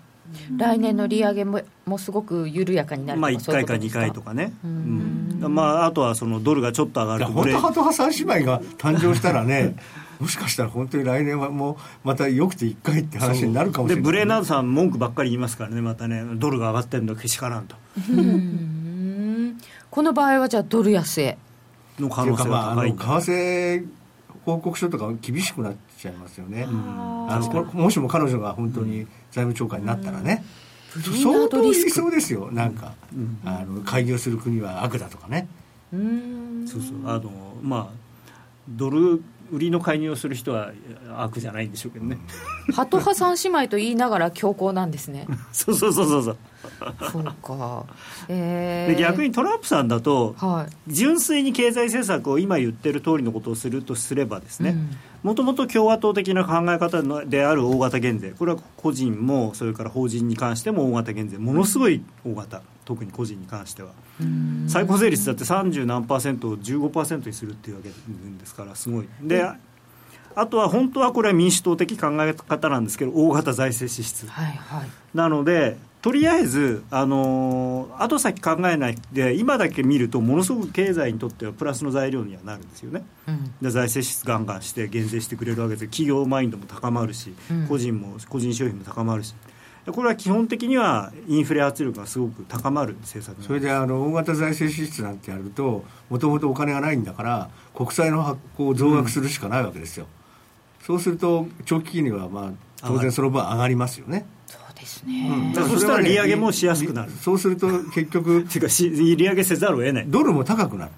[0.57, 4.53] 来年の利上げももすごく緩やかになるとまあか？1回か2回とかね。
[4.63, 5.39] うん。
[5.47, 9.75] まああとはそのドルがちょっと上がるとハト派三姉妹が誕生したらね
[10.19, 17.75] もしかしたら本当に来年はもうまたよくて1回って話になるかもしれないでブレーナードさん文句ばっかり言いますからねまたねドルが上がってるのけしからんと。
[18.09, 19.57] うん。
[19.89, 21.37] この場合はじゃあドル安へ。
[21.99, 23.87] の可能性っていうかまああの為が高いんだ替
[24.45, 26.65] 報告書とか厳しくなっちゃいますよね。
[26.67, 30.43] あのこもしも彼女が本当に財務長官になったらね。
[31.23, 32.93] 相当言いそうですよなんか。
[33.45, 35.47] あの開業する国は悪だとかね。
[35.93, 36.67] うん。
[36.67, 36.97] そうそう。
[37.05, 37.97] あのまあ
[38.67, 40.71] ドル売りの介入をする人は
[41.15, 42.17] 悪じゃないんでしょうけどね、
[42.73, 45.27] ハト派三姉妹と言いながら強硬なんですね。
[45.53, 46.37] そうそうそうそうそう。
[47.11, 47.85] そうか。
[48.29, 50.91] えー、で逆にトランプさんだとはい。
[50.91, 54.89] 純粋に経済政策を今言ってる通りのことをするとすればですねうん。
[55.23, 63.89] もともと共和党的な考え方のである大型減税これは個人もそれから法人に関しても大型減税ものすごい大型特に個人に関しては。
[64.21, 64.65] うん。
[64.67, 67.95] 最高税率だって30何パーセントを15%にするっていうわけで
[68.45, 69.07] すからすごい。
[69.21, 69.47] で
[70.35, 74.27] あとは本当はこれは民主党的考え方なんですけど大型財政支出。
[74.27, 74.89] はいはい。
[75.13, 83.05] なのでとりあえず、あのー後先考えないで今だけ見るとものすごく経済にとってはプラスの材料にはなるんですよね。
[83.27, 83.53] うん。
[83.61, 87.67] で財政支出ガンガンして減税してくれるわけで企業マインドも高まるし、うん。
[87.67, 89.33] 個人も個人消費も高まるし。
[89.33, 89.37] で
[89.91, 100.07] これは基本的にはインフレ圧力がすごく高まる政策それであの大型財政支出なんてやるともともとお金がないんだから国債の発行を増額するしかないわけですよ、
[100.81, 107.11] そうすると長期金利はまあ当然その分上がりますよね、そうですね、だからそしたら利上げもしやすくなる。
[107.11, 110.05] そうすると結局っ ていうかし利上げせざるを得ない。
[110.07, 110.91] ドルも高くなる。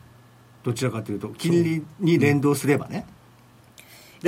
[0.63, 3.05] どちらかというと金利に連動すればね、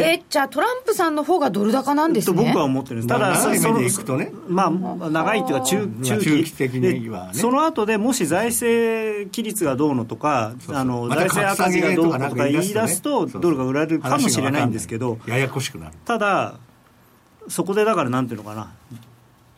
[0.02, 2.38] えじゃあトランプさんの方がドル高なんですね？
[2.38, 3.08] と僕は思ってるんです。
[3.08, 7.28] ただ長いいくとねまあ長いっていうか中うん中期,、中期的には。
[7.28, 10.76] ねでその後でもし財政規律がどうのとかそうそう。
[10.76, 15.94] あの財政赤字がどうのとか言い出出すとドルが売られるかもしれないんですけどややこしくなる。
[16.06, 16.56] ただ
[17.48, 18.74] そこでだからなんていうのかな。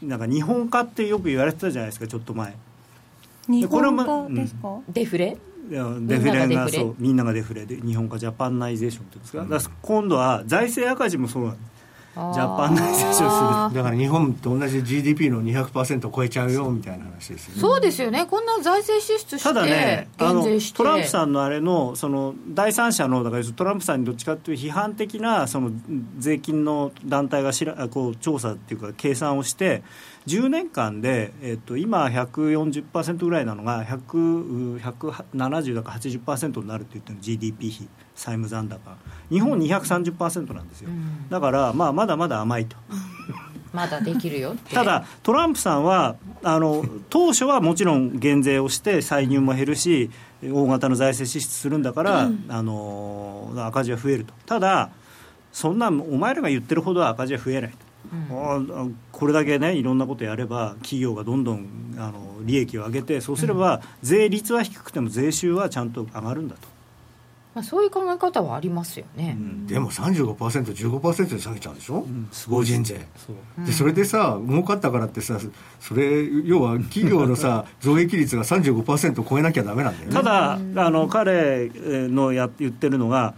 [0.01, 2.55] なんか日本化ってよく言われてたじゃないですかちょっと前
[3.49, 5.37] 日これも本化ですか、デフレ？
[5.69, 6.79] いやデフレがみんながデフレ？
[6.79, 11.69] そうみんながデフレで日本化 Japanization っていうんですか,、だから今度は財政赤字もそうなんです。
[12.15, 13.77] Ja panization する。
[13.77, 17.61] だから日本と同じ GDP の200%を超えちゃうよみたいな話ですよね。
[17.61, 18.25] そうですよね。
[18.25, 25.71] こんな財政支出してただねあのトランプさんのあれのその第三者のだからトランプさんにどっちかという批判的なその
[26.17, 29.83] 税金の団体がしらこう調査っていうか計算をして
[30.29, 38.79] 10年間で、えっと、今140%ぐらいなのが100 170だか80%になるって言ってるの GDP 比債務残高。
[39.29, 41.27] 日本230%なんですよ、ん。
[41.29, 42.77] だから、まあ、まだまだ甘いと。
[43.73, 50.09] まだできるよただ、トランプさんはあの当初はもちろん減税をして歳入も減るし
[50.43, 54.33] 大型の財政支出するんだから、あの赤字は増えると。
[54.45, 54.89] ただ
[55.51, 57.77] そんなお前らが言ってるほどは赤字は増えないと、
[58.31, 66.79] あこれだけねいろんなことやれば企業がどんどんあの利益を上げてそうすれば税率は低くても税収はちゃんと上がるんだと。
[67.55, 69.35] まあ、そういう考え方はありますよね、
[69.65, 73.65] でも 35%15% で下げちゃうんでしょ、すごい法人税そう。
[73.65, 75.39] でそれでさ儲かったからってさ
[75.79, 80.15] それ要は企業のさ 増益率が35%を超えなきゃダメなんだよね。
[80.15, 80.57] ただ、あ
[80.89, 83.33] の彼のや言ってるのが、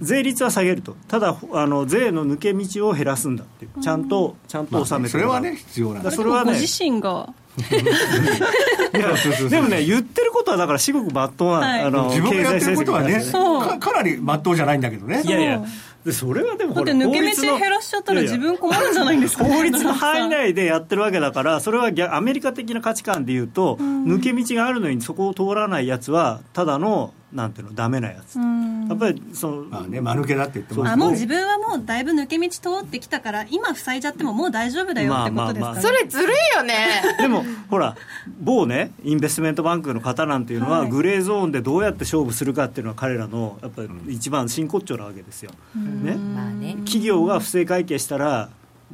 [0.00, 6.10] 税率は下げると、ただあの税の抜け道を減らすんだっていう、ちゃんとちゃんと収めてそれはね必要なんだ。
[6.10, 6.52] だそれはね。
[6.52, 7.32] ご自身が。
[7.56, 11.80] いや そうそうそうでもね、言ってることはだから、至極まっとうな、はい。
[11.82, 13.80] あの自分がやってることはね経済政策に関してそう。
[13.80, 15.22] かかなりまっとうじゃないんだけどね。
[15.24, 15.64] いやいや、
[16.04, 28.86] でそれはでもだってほら抜け道法律の減らしちゃったら自分困るんじゃないんですか 法律の範囲内でやってるわけだからそれは逆アメリカ的な価値観でいうと、抜け道があるのにそこを通らないやつはただのなんていうのダメなやつ、うん。
[28.88, 30.92] やっぱりその、まあね間抜けだって言ってます。
[30.92, 35.60] あもう自分はもうだいぶ抜け道通ってきたから今塞いじゃってももう大丈夫だよってことですか、ね。
[35.60, 35.82] まあまあまあ。
[35.82, 37.02] それずるいよね。
[37.18, 37.96] でもほら
[38.40, 40.90] 某ねインベストメントバンクの方なんていうのは、はい。
[40.90, 46.76] グレーゾーンでどうやって勝負するかっていうのは彼らのやっぱり一番真骨頂なわけですよ、ね、まあね。
[46.84, 48.48] 企業が不正会計したら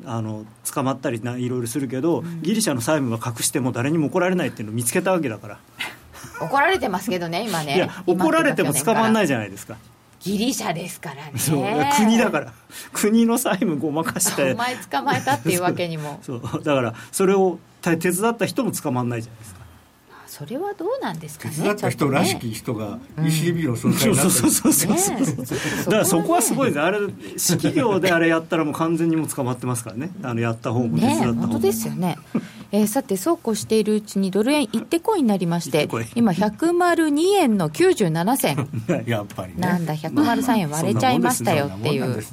[0.04, 5.58] あの捕まったりないろいろするけど、ギリシャの債務は隠しても誰にも怒られないっていうのを見つけたわけだから、
[6.40, 7.76] 怒られてますけどね今ね。
[7.76, 9.76] いや怒られても捕まんないいじゃないですか、
[10.20, 11.32] ギリシャですからね。
[11.36, 11.64] そう
[11.96, 12.52] 国だから。
[12.92, 14.52] 国の債務ごまかして。
[14.54, 16.20] お前捕まえたっていうわけにも。
[16.22, 19.59] そうだからそれを手伝った人も捕まんないじゃないですか
[20.40, 26.80] それはどうなんですかね手伝った人らしき人が ECB の総裁そうになったりそうそうそうそうねだからそこはすごいです。
[26.80, 26.98] あれ
[27.36, 30.10] 私企業であれやったらもう完全にもう捕まってますからね。
[30.22, 32.16] あのやった方も手伝った方も、ね本当ですよね、
[32.72, 39.60] えーさてそうこうしているうちにドル円一手コインになりまして今102円の97銭 やっぱりね。
[39.60, 42.24] なんだ103円割れちゃいましたよっていう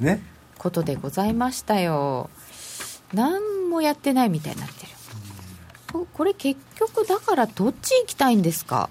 [0.56, 2.30] ことでございましたよ。
[3.12, 4.97] 何もやってないみたいになってる
[5.92, 8.90] ここれ結局だからどっち行きたいんですか？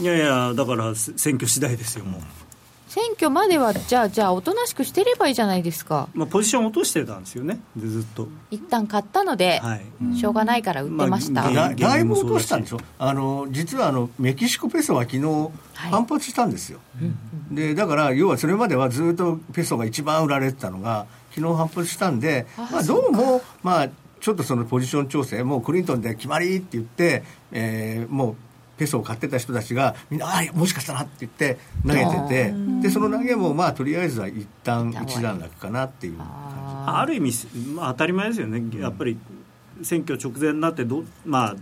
[0.00, 2.20] いやいやだからせ選挙次第ですよもう、
[2.88, 6.08] 選挙まではじゃあじゃあおとなしくしてればいいじゃないですか。
[6.14, 8.28] まあ、ポジション落としてたんですよねでずっと。
[8.50, 10.16] 一旦買ったので、はい。
[10.16, 12.78] しょうがないから売ってました、まあだだいぶ落としたんでしょ？
[12.98, 15.50] あの実はあのメキシコペソは昨日は
[15.88, 15.90] い。
[15.90, 16.80] 反発したんですよ、
[17.50, 23.88] でだから要はそれまではずっとペソが一番売られてたのが昨日反発したんであまあ、どうもまあ
[24.28, 28.36] ちょっとそのポジション調整もうクリントンで決まりって言って、えーもう
[28.76, 37.32] ペソを買ってた人たちがみんなああもしかしたらって言って投げててでその投げもまあとりあえずは一旦一段落かなっていう感ある意味、
[37.74, 39.18] まあ、当たり前ですよね、やっぱり
[39.82, 41.56] 選挙直前になってど、まあ、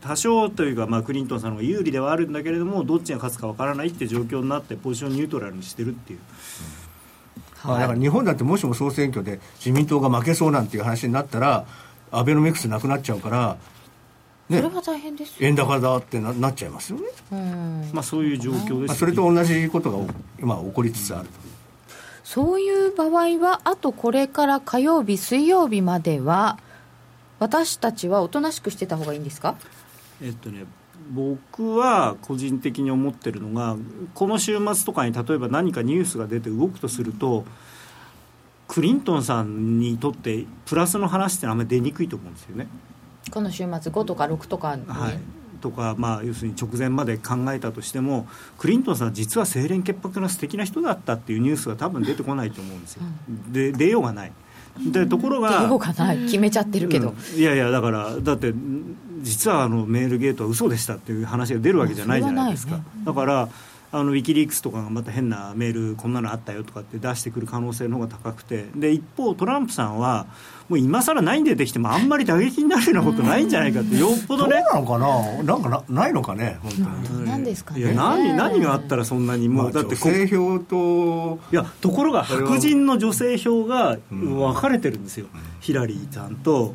[0.00, 6.24] 多少というか、まあ、クリントンさんの方が有利ではあるんだけれども、どっちが勝つかわからないっていう状況になって、ポジションニュートラルにしてるっていう、じ、
[7.64, 11.64] まあ、だから日本だってもしも総選挙で自民党が負けそうなんていう話になったら
[12.10, 13.56] アベノミクスなくなっちゃうから、
[14.48, 21.28] ねそれ、は大変ですよ、円高だってななっちゃいますよね、うん、まあ、そういう状況ですまあ、それと同じことが今起こりつつある。
[21.28, 21.32] と。
[22.22, 26.58] そういう場合はあとこれから火曜日水曜日までは
[27.38, 29.56] 私たちはおとなしくしてた方がいいんですか？
[30.22, 30.64] えっとね、
[31.10, 33.76] 僕は個人的に思ってるのが、
[34.14, 37.44] この週末とかに例えば何かニュースが出て動くとすると、
[38.68, 42.66] クリントンさんにとって、プラスの話ってあんまり出にくいと思うんですよね。
[43.30, 45.18] この週末5とか6とかに、はい、
[45.60, 48.26] とか、まあ、要するに直前まで考えたとしても
[48.58, 53.02] クリントンさんは実は清廉潔白な素敵な人だったっていうニュースが多分出てこないと思うんですよ、
[53.50, 54.32] で出ようがない。
[54.92, 56.18] でところが出ようがない。
[56.24, 57.40] 決めちゃってるけど、うん。
[57.40, 63.48] いやいやだからだってん実はあのメールゲートは嘘でしたっていう話が出るわけじゃないじゃないですか、それはないだから
[63.92, 68.66] あのウィキリークスとかがまた変なメールこんなのあったよとかって出してくる可能性の方が高くて。
[68.74, 70.26] で一方トランプさんは
[70.68, 75.42] もう今更何出てきてもあんまり打撃になるようなことないんじゃないかってよっぽどうどねなのかな？
[75.44, 76.58] なんかなないのかね？
[76.60, 76.78] 本当
[77.20, 77.24] に。
[77.24, 77.80] 何ですかね。
[77.80, 84.00] いや何何があったらそんなにもう、まあだってこ女性票といやところが白人の女性票がん。
[84.10, 85.26] 分かれてるんですよ、
[85.60, 86.74] ヒラリーさんと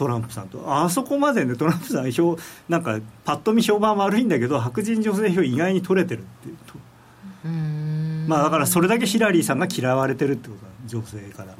[0.00, 2.38] トランプさんとあそこまでねトランプさん票
[2.70, 6.74] なんかパッと見評判悪いんだけど白人女性票意外に取れてるっていうと。
[8.26, 11.54] まあだからそれだけヒラリーさんが嫌われてるってことだ女性から。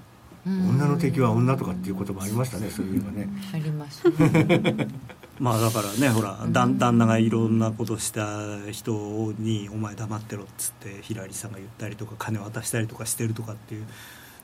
[0.47, 3.29] 女の敵は女とかっていう言葉ありましたねそういうのね。
[3.53, 4.89] ありますね。
[5.39, 13.85] まあだからねほら旦旦那がいろんなことした人に「お前黙ってろ」っつってヒラリーさんが言ったりとか金渡したりとかしてるとかっていう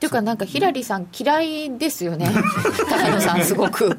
[0.07, 2.31] いうかなんかヒラリーさん嫌いですよね。
[2.88, 3.99] 高野さんすごく。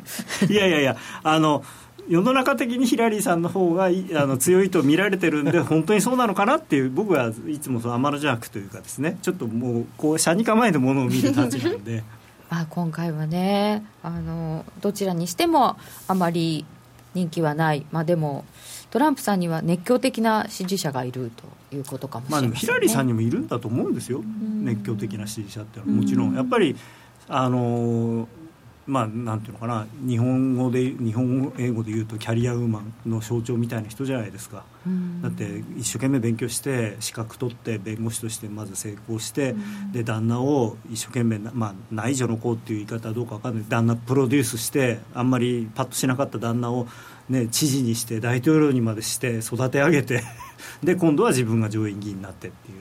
[0.49, 1.63] いやいやいやあの
[2.09, 9.17] 世の中的にヒラリーさんの方がいあの強いと見られてるんで本当にそうなのかなっていう僕はいつもその天の邪悪というかですね。
[9.21, 12.03] ちょっともうこう車に構えてものを見るたちなんで。
[12.49, 15.75] まあ今回はねあのどちらにしても
[16.07, 16.65] あまり
[17.13, 17.85] 人気はない。
[17.91, 18.45] まあでも
[18.89, 21.31] トランプさんには熱狂的な支持者がいる
[21.69, 22.53] ということかもしれません、ね。
[22.53, 24.23] もヒラリーさんにもいるんだと思うんですよ。
[24.63, 26.35] 熱狂的な支持者ってのはもちろん。
[26.35, 26.75] やっぱり
[27.27, 28.27] あの
[28.85, 29.85] まあなんていうのかな。
[30.07, 34.63] 日本語で日本語英語で言うとキャリアウーマンの象徴みたいな人じゃないですか。
[34.85, 35.21] うん。
[35.21, 39.55] だって一生懸命勉強して資格取って弁護士としてまず成功して、
[39.91, 43.65] で旦那を一生懸命な、まあ、内助の子っていう言い方はどうか分かんない。
[43.67, 46.87] 旦那プロデュースしてあんまりパッとしなかった旦那を、
[47.29, 50.23] ね、知事にして大統領にまでして育て上げて
[50.83, 52.77] で今度は自分が上院議員になってっていう。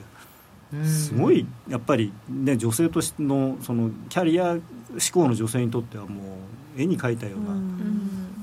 [0.85, 4.59] すごいやっぱり、ね、女性としてのそのキャリア
[4.99, 6.39] 志向の女性にとってはも
[6.77, 7.57] う絵に描いたような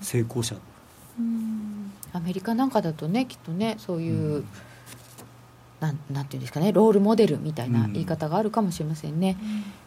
[0.01, 0.55] 成功者、
[2.13, 4.45] アメリカなんかだとねきっとねそういう、うん
[5.83, 9.35] なんなんていうんですかねロールモデルみたいな言い方があるかもしれませんね、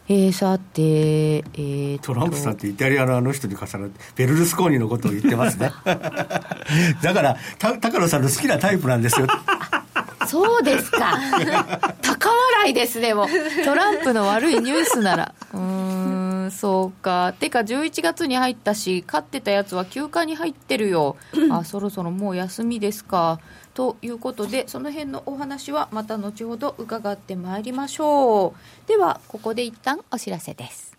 [0.08, 5.72] うん、えー、さて、えー、トランプさんってイタリアのあの人に重なってベルルスコーニのことを言ってますね。
[7.02, 9.26] だから高野さんの好きなタイプなんですよ。
[10.26, 11.16] そうですか。
[12.02, 13.26] 高笑いですねもう。
[13.64, 15.34] トランプの悪いニュースなら。
[15.54, 17.32] うんそうか。
[17.38, 21.16] てか11月に入ったし勝ってたやつは休暇に入ってるよ。
[21.50, 23.40] あそろそろもう休みですか
[23.76, 28.88] ということでその辺のお話はまた後ほど伺ってまいりましょう。
[28.88, 30.96] ではここで一旦お知らせです。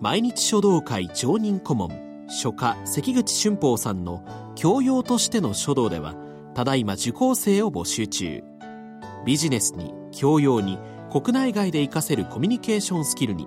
[0.00, 4.24] 毎日書道会常任顧問書家関口俊宝さんの
[4.56, 6.14] 教養としての書道では
[6.54, 8.42] ただいま受講生を募集中。
[9.26, 10.78] ビジネスに教養に
[11.12, 13.46] 国内外で活かせるコミュニケーションスキルに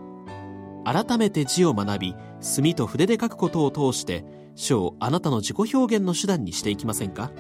[0.86, 7.32] 改めて字を学び墨と筆で書くことを通して書をあなたの自己表現の手段にしていきませんか？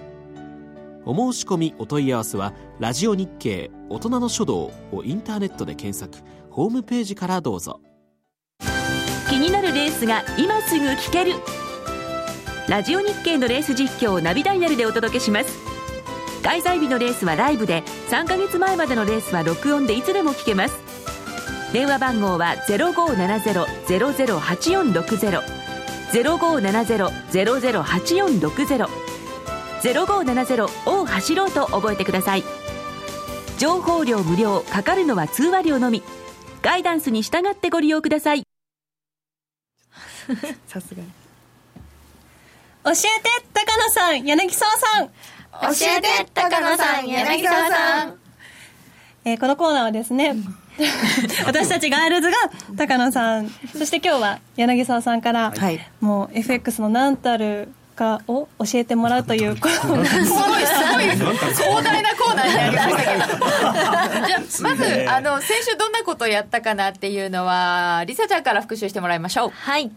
[1.05, 6.17] お申し込みお問い合わせは「ラジオ日経大人の書道」をインターネットで検索
[6.49, 7.79] ホームページからどうぞ。
[9.29, 11.33] 気になるレースが今すぐ聞ける。
[12.67, 15.49] ラジオ日経のレース実況をナビダイヤルでお届けします。
[16.43, 20.73] 開催日のレースはライブで3ヶ月前までのレースは録音でいつでも聞けます。
[21.73, 25.41] 電話番号は0570-008460
[26.13, 29.04] 0570-008460
[29.81, 32.43] 0570を走ろうと覚えてください。
[33.57, 36.03] 情報量無料かかるのは通話料のみ。
[36.61, 38.43] ガイダンスに従ってご利用ください。
[40.67, 41.09] さすがに。
[42.85, 45.09] 教えて高野さん柳沢さん。
[45.61, 48.19] 教えて高野さん柳沢さん、
[49.23, 50.35] えー、このコーナーはですね
[51.45, 52.35] 私たちガールズが
[52.75, 59.47] 高野さんそして今日は柳沢さんから、はい、もう FX の何たるかを教えてもらうとい。
[59.47, 59.75] うすごい。
[59.77, 60.25] すごい。
[61.55, 67.25] 壮大なコーナーになりましたけどじゃあまずあの先週どんなことをやったかなってい。
[67.25, 69.19] うのはりさちゃんから復習してもらい。
[69.19, 69.89] ましょうはい。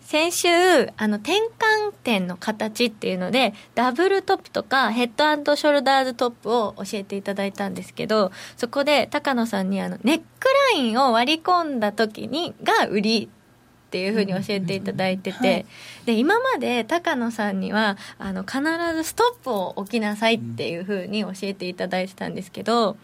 [0.00, 0.48] 先週
[0.96, 3.14] あの転換点の形ってい。
[3.16, 7.22] うのでダブルトップとかヘッドショルダーズトップを教えてい。
[7.22, 7.52] ただい。
[7.52, 10.24] たんですけどそこで高野さんにあのネック
[10.74, 13.28] ラインを割り込んだ時にが売り
[13.88, 15.66] っていうふうに教えていただいてて、はい、
[16.04, 18.60] で今まで高野さんにはあの必
[18.94, 22.98] ずストップを置きなさいっていうふうに教えていただいてたんですけど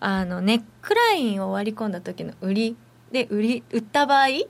[0.00, 2.76] あのネックラインを割り込んだ時の売り
[3.12, 4.44] で売り売った場合うん、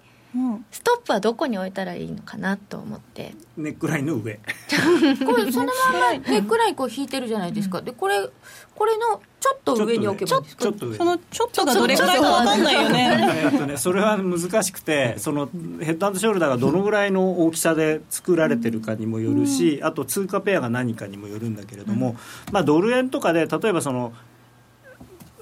[0.71, 3.35] ストップはどこに置いたらいいのかなと思って。
[3.57, 4.39] ネックラインの上。
[5.27, 8.29] これそのままネックラインこう引いてるじゃないですか、でこれ
[8.75, 10.63] これのちょっと上に置けばいいですか？
[10.63, 15.49] ちょっとそのちょっとがどれくらいか分かんないよねえっとねそれは難しくてその
[15.81, 22.17] ヘッドショルダーがどのぐらいの大きさで作られてるかにもよるし、あと通貨ペアが何かにもよるんだけれども、
[22.53, 24.13] まあドル円とかで例えばその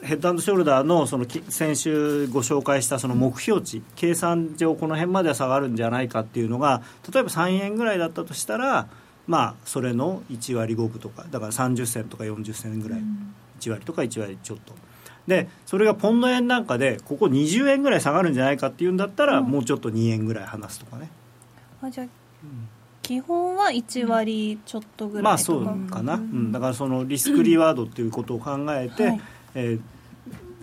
[0.08, 6.80] ヘッドショルダーのその先週ご紹介したその目標値計算上この辺までは下がるんじゃないかっていうのが
[7.12, 8.88] 例えば3円ぐらいだったとしたら
[9.26, 13.02] まあそれの1割5分とかだから30銭とか40銭ぐらい、
[13.60, 14.72] 1割とか1割ちょっと。
[15.26, 21.10] でそれがポンド円なんかでここ20円ぐらい下がるんじゃないかっていうんだったら、もうちょっと2円ぐらい離すとかね。
[21.82, 22.06] あじゃあ、
[23.02, 29.20] 基本は1割ちょっとぐらいまあそうかな、うん、だからそのリスクリワードっていうことを考えて、はい。
[29.54, 29.80] えー、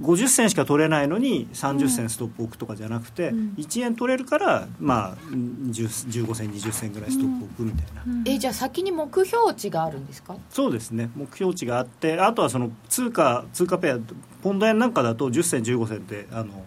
[0.01, 10.35] 50銭しか取れないのに30銭ストップ置くとかじゃなくて、うん、1円取れるからまあ15銭20銭ぐらいストップ置くみたいな、うん、えじゃあ先に目標値があるんですか？
[10.49, 11.09] そうですね。
[11.15, 13.99] 目標値があってあとはその通貨通貨ペア
[14.43, 16.65] ポンド円なんかだと10銭15銭ってあの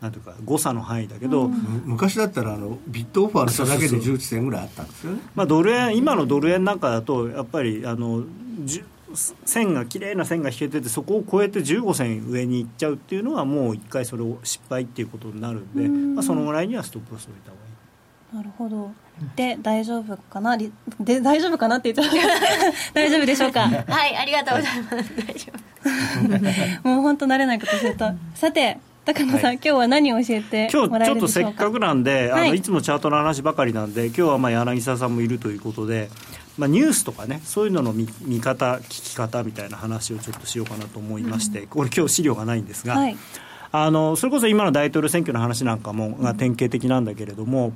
[0.00, 5.20] なんていうか誤差の範囲だけど、うん、昔だったらあのビットオファーの差だけで11銭ぐらいあったんですよね。
[5.34, 8.22] まあ、ドル円今のドル円なんかだとやっぱりあの
[9.44, 17.68] 線が綺麗な線が引けててそこを越えて15線上に行っちゃうっていうのはもう一回それを失敗っていうことになるんで、まあ、そのぐらいにはストップロスを置いた方がいい。
[18.36, 18.90] なるほど。
[19.34, 20.56] で大丈夫かな？
[20.56, 22.28] で大丈夫かなって言っちゃう。
[22.94, 23.60] 大丈夫でしょうか？
[23.88, 25.16] はいありがとうございます。
[25.16, 25.52] 大丈
[26.82, 36.10] 夫 もう本当慣れないことするとさて高野さん、はい、今日は何を教えて今日ちょっとせっかくなんで、はい、あのいつもチャートの話ばかりなんで今日はまあ柳沢さんもいるということで
[36.58, 43.16] まあ、ニュースとかねそういうのの見見方聞き方みたいな話をちょっとしようかなと思いまして、うん、これ今日資料がないんですが、はい、
[43.70, 47.72] あのそれこそ今の大統領選挙の話なんかもが典型的なんだけれども、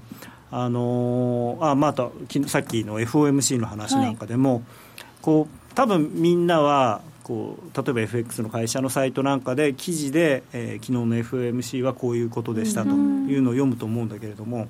[0.50, 2.08] あのあまた
[2.48, 4.62] さっきの FOMC の話なんかでも、はい、
[5.22, 14.68] こう多分みんなはこう例えば FX の会社のサイトなんかで記事で、えー、昨日の FOMC はこういうことでしたというのを読むと思うんだけれども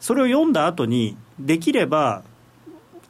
[0.00, 2.22] それを読んだ後にできれば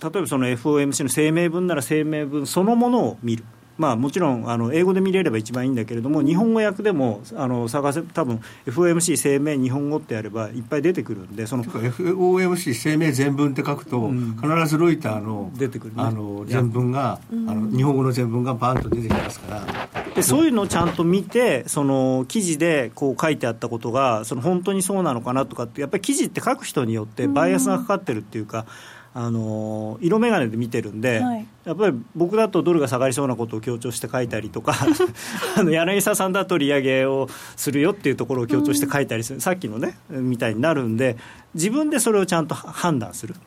[0.03, 3.45] 例えばその FOMC の声明文なら声明文そのものを見る。
[3.79, 19.87] まあ、もちろんあの英語で見れれば一番いいんだけれども日本語訳でもあの探せ多分 FOMC 声明日本語ってやればいっぱい出てくるんでその FOMC 声明全文って書くと、うん、必ずロイターの出てくる、ね、あの全文が、あの日本語の全文がバンと出てきますから。
[20.15, 28.61] でそういうのをちゃんと見てその記事でこう書いてあったことがその本当にそうなのかなとかってやっぱり記事って書く人によってバイアスがかかってるっていうか。
[28.61, 34.75] うんあの色眼鏡で見てるんで、はい、やっぱり僕だとドルが下がりそうなことを強調して書いたりとか
[35.57, 41.17] あの柳沢さんだと利上げをするよっていうところを強調して書いたりする、うん、さっきのねみたいになるんで
[41.55, 43.35] 自分でそれをちゃんと判断する。
[43.35, 43.39] っ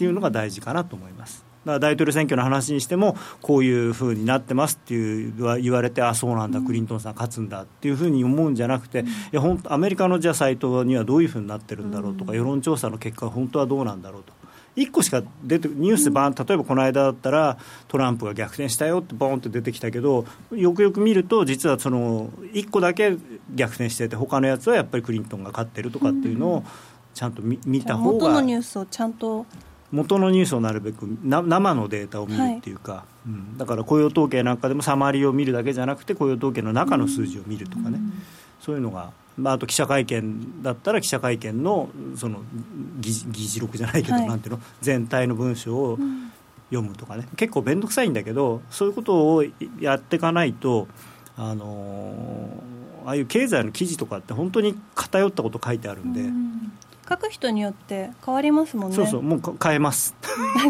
[0.00, 1.44] ていうのが大事かなと思います。
[1.66, 14.39] だから大統領選挙の話にしてもこういうふうになってますっていう言われてあそうなんだクリントンさん勝つんだっていうふうに思うんじゃなくて、いや本当アメリカのじゃあサイトにはどういうふうになってるんだろうとか、世論調査の結果は本当はどうなんだろうと
[14.76, 17.58] 1個しか出てニュースでバーン例えばこの間だったら
[17.88, 23.16] トランプが逆転したよってボーンって出てきたけどよくよく見ると実はその1個だけ
[23.54, 26.64] 逆転してて他のやつはやっぱりクリントンが勝ってるとかっていうのを
[27.14, 29.44] ちゃんと見見た方が元のニュースをちゃんと
[29.90, 37.98] 元のニュースをなるべくな生のデータを見るっていうか、はい、うん、だから雇用統計なんかでもサマリーを見るだけじゃなくて雇用統計の中の数字を見るとかね、
[38.60, 42.42] そういうのがまあ、あと記者会見だったら記者会見のその
[42.98, 45.98] 議議事録じゃないけど、はい、なんていうの全体の文章を
[46.70, 49.44] 読むとかね、うん、結構面倒くさいんだけどそういうことを
[49.80, 50.88] やっていかないと
[51.36, 56.72] あのー、ああいう経済の記事とかって本当に偏ったこと書いてあるんで、うん
[57.10, 58.96] 書く人によって変わりますもんね。
[58.96, 60.14] そうそうもう変えます。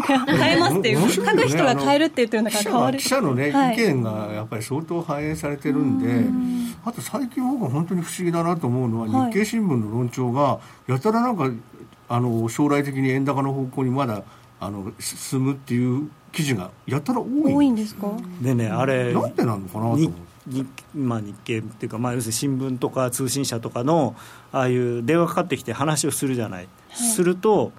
[0.07, 11.51] 変えますっていう、ね、書く人が変えるって言ってるんだから変わる記者のね、はい、意見がやっぱり相当反映されてるんであと最近僕は本当に不思議だなと思うのは、日経新聞の論調がやたらなんか
[12.09, 14.23] あの将来的に円高の方向にまだ
[14.59, 17.53] あの進むっていう記事がやたら多い。
[17.53, 18.07] 多いんですか？
[18.41, 20.30] でねあれなんでなのかなと思って。
[20.47, 24.15] 日,、まあ、日経っていうか、まあ、要するに新聞とか通信社とかの
[24.51, 27.71] ああいう電話かかってきて話をするじゃない、はい、すると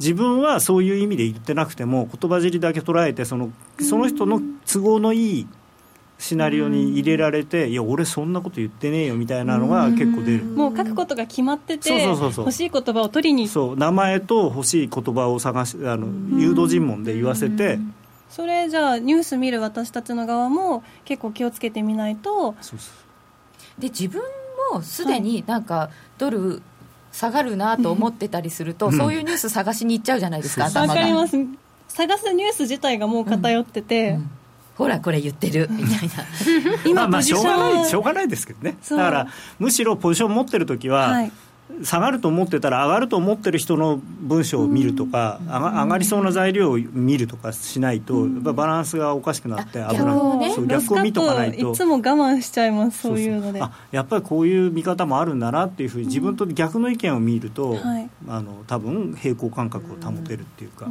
[0.00, 5.48] 自分はそういう意味で言ってなくても言葉尻だけ捉えてそのその人の都合のいい
[6.18, 10.44] シナリオに入れられて、いや俺そんなこと言ってねえよみたいなのが結構出る。
[10.44, 16.08] もう書くことが決まってて欲しい言葉を取りにそう名前と欲しい言葉を探しあの
[16.38, 17.78] 誘導尋問で言わせて
[18.28, 22.54] それじゃあニュース見る私たちの側も結構気をつけてみないと。
[23.78, 24.22] で自分
[24.72, 26.62] もすでになんかドル
[27.12, 31.36] 下がるなと思ってたりすると、うん、そういうニュース探しに行っちゃうじゃないですか、わ、かります。
[31.88, 34.14] 探すニュース自体がもう偏ってて、うん。
[34.16, 34.30] うん
[34.78, 35.66] ほらこれ言ってる。
[35.74, 36.24] みたいな。
[36.86, 38.76] 今まあしょうがないしょうがないですけどね。
[38.88, 39.26] だから
[39.58, 41.32] むしろポジション持ってる時は、はい、
[41.82, 51.72] 下がると思ってたら上がると思ってる人の文章を見るとか、上が上がりそうな材料を見るとかしないと、やっぱバランスがおかしくなって危ない、ね、そう逆を見とかないと。
[51.72, 53.62] いつも我慢しちゃいますそういうので。
[53.62, 57.76] あやっぱりこういう見方もあるんだなっていうふうに自分と逆の意見を見ると、
[58.28, 60.86] あの多分平行感覚を保てるっていうか。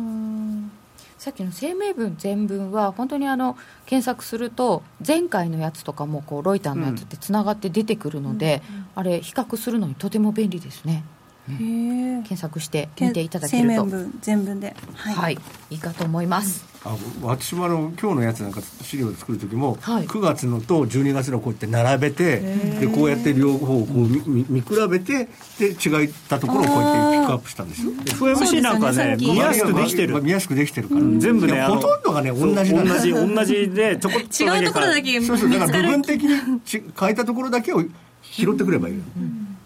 [1.27, 11.03] うんさっきの声明文全文は本当にあの検索すると前回のやつとかもこうロイターのやつってつながって出てくるので、うんあれ比較するのにとても便利ですね。
[11.47, 13.87] 検索して見ていただけると。
[14.21, 15.39] 全文で、はい、はい、
[15.69, 22.39] いいかと思います、あ私もあの今日のやつなんか資料で作る時も、はい、9月のと12月のこうやって並べて
[22.79, 25.29] でこうやって両方こう見見比べて
[25.59, 27.91] で違ったところをこうやってピックアップしたんですよ。
[27.91, 37.83] FMC なんかね見やすくできてる、見やすくできてるから、全部ねほとんどがね同じ同じ同じでちょこっと違うところだけそうそうだから部分的にち 変えたところだけを
[38.21, 39.56] 拾ってくればいい、うん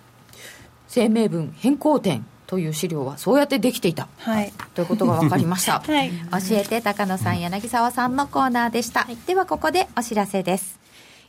[0.94, 10.80] 声明文変更点という資料はそうやってできていた、はい、ということが分かりました、 はい、教えて高野さん柳沢さんのコーナーでした、はい、ではここでお知らせです。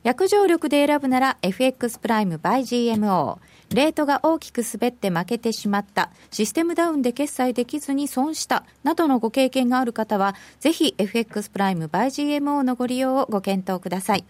[0.02, 3.38] 約定力で選ぶなら FX プライム by GMO
[3.74, 14.24] レートが大きく滑って負けてしまった、システムダウンで決済できずに損した、などのご経験がある方は、ぜひ FX プライム by GMO のご利用をご検討ください。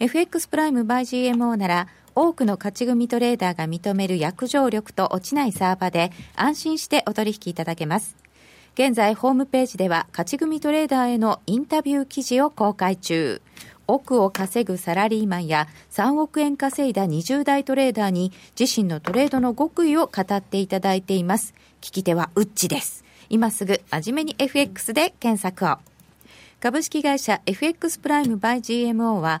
[0.00, 8.16] FX プライム by GMO なら、多くの勝ち組トレーダーが認める約定力と落ちないサーバで安心してお取引いただけます。
[8.74, 13.42] 現在ホームページでは勝ち組トレーダーへのインタビュー記事を公開中。
[13.86, 21.54] 億を稼ぐサラリーマンや3億円稼いだ20代トレーダーに自身のトレードの極意を語っていただいています。
[21.80, 23.04] 聞き手はウッチです。
[23.28, 25.78] 今すぐ真面目に FX で検索を。
[26.60, 29.40] 株式会社 FX プライムバイ GMO は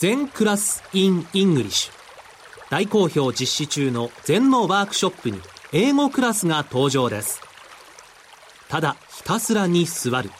[0.00, 1.92] 全クラス in English
[2.70, 5.38] 大好評実施中の全のワークショップに
[5.74, 7.42] 英語クラスが登場です。
[8.70, 10.30] ただひたすらに座る。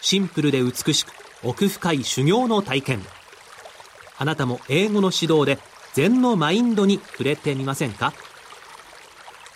[0.00, 1.10] シンプルで美しく
[1.42, 3.02] 奥深い修行の体験。
[4.18, 5.58] あなたも英語の指導で
[5.94, 8.12] 禅のマインドに触れてみませんか？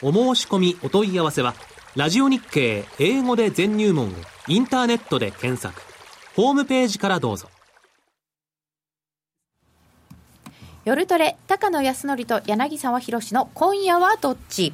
[0.02, 1.54] お申し込みお問い合わせは
[1.94, 4.10] ラジオ日経英語で全入門を
[4.48, 5.80] インターネットで検索。
[6.34, 7.48] ホームページからどうぞ。
[10.86, 14.72] 夜トレ高野康則と柳沢博の今夜はどっち？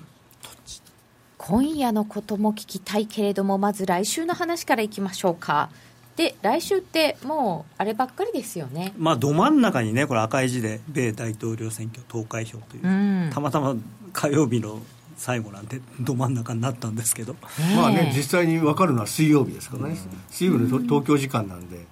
[1.36, 5.68] 今夜のことも聞きたいけれどもまず来週の話からいきましょうか。
[6.14, 8.94] で来週ってもうあればっかりですよね。
[8.96, 12.88] まあど真ん中にねこれ赤い字で米大統領選挙投開票という、う
[13.26, 13.74] ん、たまたま
[14.12, 14.78] 火曜日の
[15.16, 17.34] 最後なんでど真ん中になったんですけど、
[17.74, 19.98] まあね実際に分かるのは水曜日ですからね、うん、
[20.30, 21.84] 水曜日の東京時間なんで。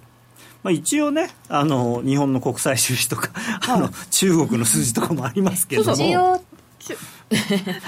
[0.64, 3.30] まあ、一応ねあの日本の国際収支とか、
[3.68, 6.40] あの中国の数字とかもありますけども。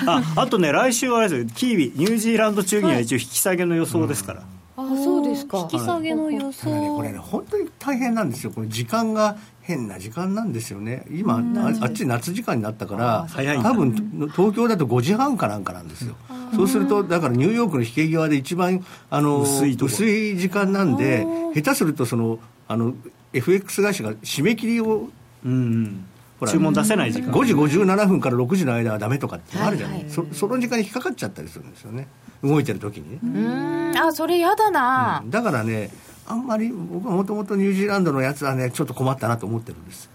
[0.07, 1.49] ああとね来週はあれですよ。
[1.55, 4.43] キーウィニュージーランド中銀は一応引き下げの予想ですから、
[4.77, 5.69] あそうですか。
[5.73, 8.53] 引き下げの予想、ね、これね本当に大変なんですよ。
[8.53, 11.05] これ時間が変な時間なんですよね。
[11.11, 11.43] 今
[11.83, 13.27] あっち夏時間になったから
[13.63, 16.15] 多分東京だと5時半かなんかなんですよ。
[16.55, 22.39] そうするとだからニューヨークの引け際で一番あの薄い薄い時間なんで下手するとその
[22.69, 22.95] あの
[23.33, 25.09] FX 会社が締め切りを、
[25.45, 26.07] うん、
[26.49, 27.33] 注文出せない時間。
[27.33, 32.09] 5時57分から6時の間はダメとかってあるじゃない、はいはい、そその時間に引っかかっちゃったりするんですよね。
[32.43, 33.99] 動いてる時にねうん。
[33.99, 35.91] あそれやだな、うん、だからね
[36.27, 40.11] あんまり僕はもともとニュージーランドのやつはねちょっと困ったなと思ってるんです。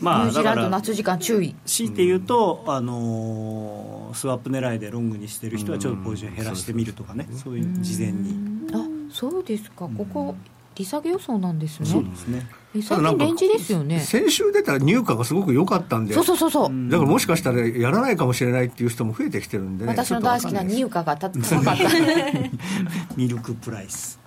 [0.00, 1.54] まあ、 ニュージーランド夏時間注意。
[1.64, 8.36] 強いて言うと、あのー、スワップ狙いでロングにしてる人はちょっとポジション減らしてみるとかね、そういう事前に。
[8.74, 9.88] あそうですか。
[9.88, 10.34] ここ
[10.76, 11.86] 利下げ予想なんですね。
[11.86, 12.46] そうですね。
[12.82, 14.00] 最近レンジですよね。
[14.00, 16.14] 先週出た入荷がすごく良かったんで。
[16.14, 16.90] そうそうそうそう。
[16.90, 21.38] だからもしかしたらやらないかもしれないっていう人も増えてきてるんで、ね、私の大好きな入荷が高かった。
[23.16, 24.18] ミルクプライス。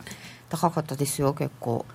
[0.50, 1.86] 高かったですよ結構。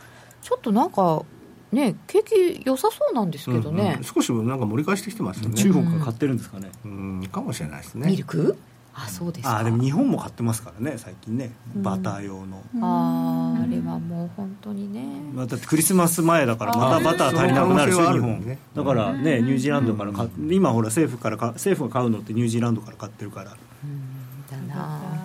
[0.43, 1.23] ちょっとなんか
[1.71, 5.55] ね景気良さそうなんですけどね、うんうん、少しなんか盛り返してきてますよね。
[5.55, 6.71] 中国が買ってるんですかね。
[6.85, 7.29] うん。
[7.33, 8.11] かもしれないですね。
[8.11, 8.59] ミルク？
[8.95, 11.53] あそうですあでも日本も買ってますからね最近ね。
[11.77, 23.57] バター用の、うん、ああれはもう本当にね、まあ、だってクリスマス前だからまたバター足りなくなるでしょ日本、ね、だからねニュージーランドから買今ほら政府から政府が買うのってニュージーランドから買ってるから。
[23.85, 24.69] うん。
[24.69, 25.23] だな。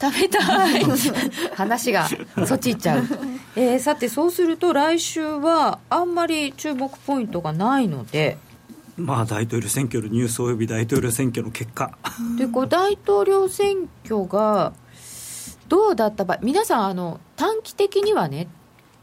[0.00, 0.84] 食べたい。
[1.54, 2.08] 話が
[2.46, 3.04] そっち行っちゃう、
[3.54, 8.38] えー、さてそうすると来週はあんまり注目ポイントがないので
[8.96, 11.96] まあ、大統領選挙のニュースおよび大統領選挙の結果。
[12.38, 14.72] でこう大統領選挙が
[15.68, 18.48] どうだった場合皆さんあの短期的にはね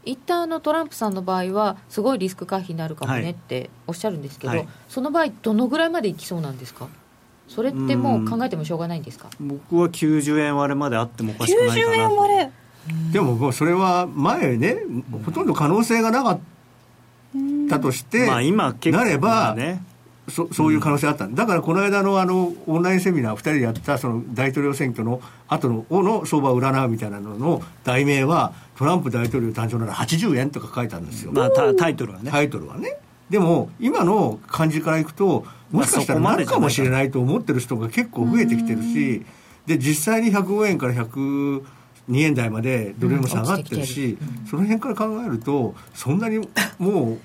[0.04, 6.88] 一旦あのトランプさんの場合はすごいリスク回避になるかもねっておっしゃるんですけど、はい、その場合どのぐらいまでいきそうなんですか？
[7.48, 9.28] それってもう考えてもしょうがないんですか？
[9.40, 12.50] 僕は90円割れまであってもおかしくないかな90円割れ。
[13.12, 14.76] でもそれは前ね
[15.24, 16.40] ほとんど可能性がなかった
[17.80, 19.82] として、まあ、今なれば、ね、
[20.28, 32.30] そそういう可能性あった、うん、だからこの間のあのオンラインセミナー2人でやったその大統領選挙の後のの相場を占うみたいなのの題名はトランプ大統領誕生なら80円とか書いたんですよ、まあ、タイトルはね。
[32.30, 32.96] タイトルはね。
[33.30, 39.24] でも今の感じからいくともしかしたらなるかもしれないと思ってる人が結構増えてきてるし
[39.66, 40.94] で実際に105円から
[42.08, 46.48] 102円台までドル円も下がってるし、うん、その辺から考えるとそんなに
[46.78, 47.18] もう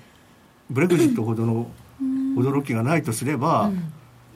[0.69, 1.67] ブレグジットほどの
[2.36, 3.93] 驚きがないとすれば、うん。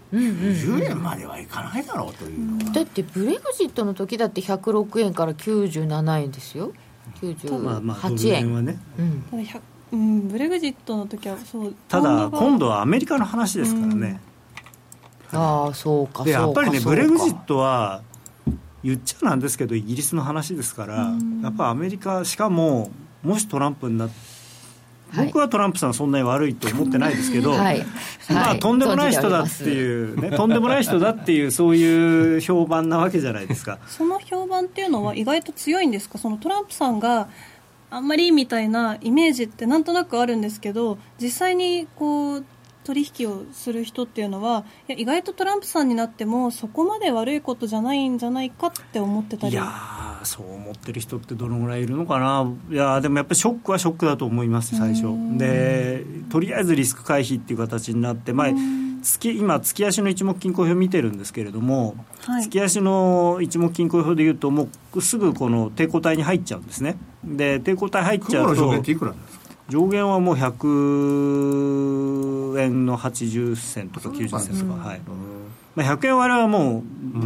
[0.10, 2.72] うんうん、10円まではいかないだろうというのは。
[2.72, 6.72] だってブレグジットの時だって106円から97円ですよ。
[7.22, 9.24] 98円、まあまあ、円はね、うん、
[9.92, 14.20] うん、ブレグジットの時はそうただ今度ははアメリカの話ですからね、
[15.32, 17.02] ああそうかでやっぱりねそうか。
[17.02, 18.02] ブレグジットは
[18.88, 20.96] 言っちゃなんですけどイギリスの話ですから、
[21.44, 22.90] やっぱアメリカしかも
[23.22, 24.16] もしトランプになって
[25.12, 25.28] はい。
[25.28, 27.86] 僕はトランプさんそんなに悪いと思ってないですけど、はい。
[28.30, 28.60] まあ、はい。
[28.60, 33.80] とんでもない人だっていう、ね、とんでもない人だっていうそういう評判なわけじゃないですか。
[33.88, 36.18] その評判っていうのは意外と強いんですか？
[36.18, 37.30] そのトランプさんが
[37.90, 42.46] あんまりみたいなイメージってなんとなくあるんですけど実際にこう
[42.88, 49.54] 取引をする人っていうのはいや意外とトランプさんになってもそこまで悪いことじゃないんじゃないかって思ってたり。
[49.54, 52.50] いやーそう思ってる人ってどのぐらいいるのかな。
[52.72, 55.08] いやーでもやっぱりショックはショックだと思います最初。
[55.38, 58.48] でとりあえずリスク回避っていう形になって、まあ、
[59.04, 62.44] 月今月足の一目金衡表見てるんですけれども、はい。
[62.44, 75.02] 月足の一目金衡表でいうともうすぐこの抵抗体に入っちゃうんですねで抵抗体入っちゃうと雲の上限っていくらなんですか上限はもう100円の80銭とか90銭とか、はい。
[75.76, 76.84] まあ、100円割れはもう、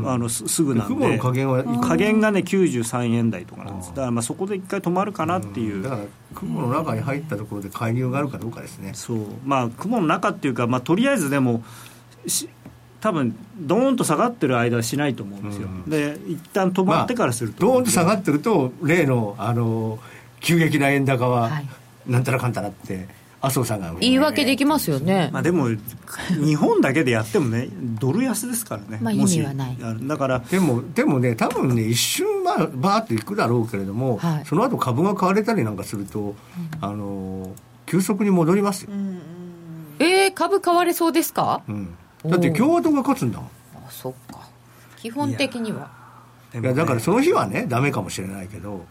[0.09, 0.93] あのすすぐなんで。
[0.93, 3.89] 雲の加減は加減がね93円台とかなんです。
[3.89, 6.01] だからまあそこで一回止まるかなっていう、だから
[6.35, 8.91] 雲の中に入ったところで介入があるかどうかですね。
[8.93, 9.25] そう。
[9.45, 11.63] まあ雲の中っていうか、まあ、とりあえずでも
[12.27, 12.49] し
[12.99, 19.99] 多分ドーンと下がってる間はしないと思うんですよ、で一旦止まってからすると、ドーンと下がってると例のあの
[20.39, 21.49] 急激な円高は、
[22.07, 23.07] なんたらかんたらって
[23.41, 23.93] 麻生さんが。
[23.99, 25.67] 言い訳できますよね、まあ、でも
[26.29, 29.77] 日本だけでやってもねドル安ですからね、まあ意味はない。
[29.81, 34.45] あだからでもでもね多分ね一瞬まあバーッといくだろうけれども、はい。
[34.45, 36.35] その後株が買われたりなんかすると、
[36.81, 37.53] あの
[37.85, 38.91] 急速に戻りますよ、
[39.99, 41.61] えー、株買われそうですか？
[41.67, 41.95] うん。
[42.25, 43.47] だって共和党が勝つんだもん。
[43.75, 44.39] あそっか。
[44.97, 45.89] 基本的には。
[46.53, 48.85] いやだからその日はねダメかもしれないけど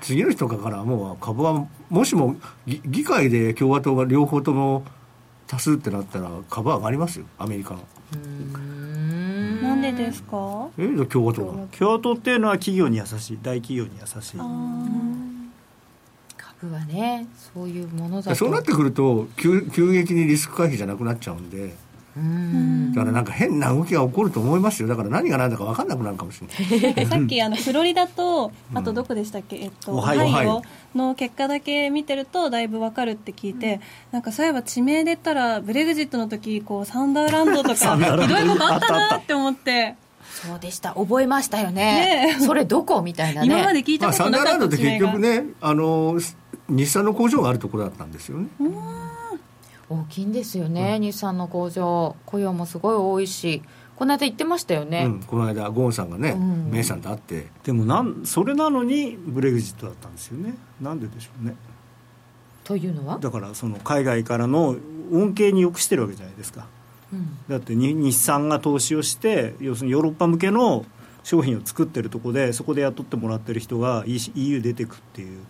[0.00, 4.84] 次の日とかからもう株はもしも議議会で共和党が両方とも
[5.46, 7.80] 多数ってなったら株は上がりますよアメリカの。
[9.62, 10.68] なんでですか？
[10.78, 11.52] え共和党が。
[11.76, 14.38] 共和党っていうのは企業に優しい大企業に優しい。
[16.36, 18.34] 株はねそういうものだと。
[18.36, 21.74] そうなってくると急急激にリスク回避じゃなくなっちゃうんで
[22.14, 24.88] だからなんか変な動きが起こると思いますよ。
[24.88, 27.06] だから何が何だか分かんなくなるかもしれない。
[27.06, 30.24] さっきあのフロリダとあとどこでしたっけ、えっと、オハイオ。
[30.24, 30.62] オハイオ。
[30.94, 39.96] の結果だけ見てるとだいぶわかるって聞いて、なんかそういえば地名で言ったらブレグジットの時こうサンダーランドとか ひどいことあったなって思って。
[40.30, 40.92] そうでした。
[40.94, 41.74] 覚えましたよね。
[41.74, 42.40] ねえ。
[42.40, 43.00] それどこ？
[43.00, 43.46] みたいなね。
[43.46, 46.18] 今まで聞いたまあ、ことなかサンダーランドって結局ねあの
[46.68, 48.48] 日産の工場があるところだったんですよね
[49.92, 52.16] 大きいんですよね、日産の工場。
[52.26, 53.62] 雇用もすごい多いし。
[53.96, 56.70] この間言ってましたよね、うん、この間ゴーンさんがね、うん。
[56.70, 57.48] メイさんと会って。
[57.62, 60.54] でもなんそれなのにブレグジットだったんですよね。
[60.80, 61.54] なんででしょうね。
[62.64, 64.76] というのは、だからその海外からの
[65.12, 66.66] 恩恵によくしてるわけじゃないですか。
[67.12, 67.38] うん。
[67.48, 70.84] だってに日産が投資をして要するにヨーロッパ向けの
[71.22, 75.42] 商品を作ってるところでそこで雇ってもらってる人が EU 出てくっていう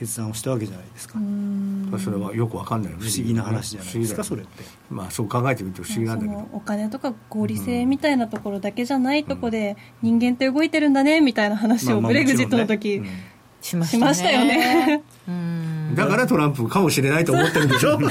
[0.00, 1.18] 決断をしたわけじゃないですか。
[1.18, 2.92] まあそれはよくわかんない。
[2.94, 4.64] 不思議な話じゃないですか不思議だよそれって。
[4.88, 6.38] まあそう考えてみると不思議なんだけど。
[6.38, 13.30] そのお金とか合理性みたいなところだけじゃないとこで人間って動いてるんだねみたいな話まあまあをブレグジットのもち時ろんね。
[13.60, 15.02] しましましたよね。
[15.28, 15.94] うん。
[15.94, 18.00] だからトランプかもしれないと思ってるんでしょ。
[18.00, 18.04] い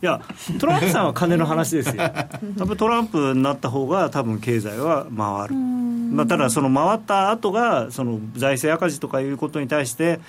[0.00, 0.22] や
[0.58, 1.96] トランプさんは金の話ですよ。
[1.96, 2.12] やっ
[2.56, 10.20] ぱりトランプになった方が多分経済は回る、まあ、ただその回った後がその財政赤字とかいうことに対して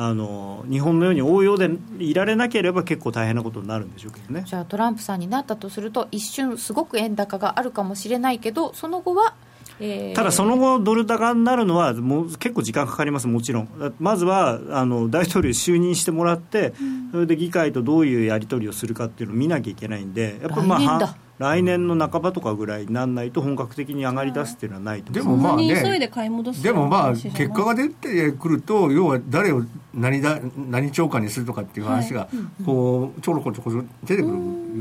[0.00, 1.68] あの日本のように応用で
[1.98, 4.44] いられなければ結構大変なことになるんでしょうけどね。
[4.46, 9.34] じゃあトランプさんになったとすると一瞬すごく円高があるかもしれないけどその後は、
[9.80, 16.74] えーただその後、ドル高になるのはもう結構時間かかります、もちろん、まずはあの大統領就任してもらって、
[17.12, 25.36] それで議会とどういうやり取りをするかっていうのを見なきゃいけないんで、やっぱりまあ来年の半ばとかぐらいにならないと、本格的に上がり出すっていうのはないとで思う。
[25.36, 29.62] もまあそんなに急いねで買い戻すでもまあ結果が出てくると要は誰を
[29.94, 32.28] 何だ何長官にするとかっていう話が
[32.66, 33.70] こうちょろこちょこ
[34.04, 34.34] 出てくるよ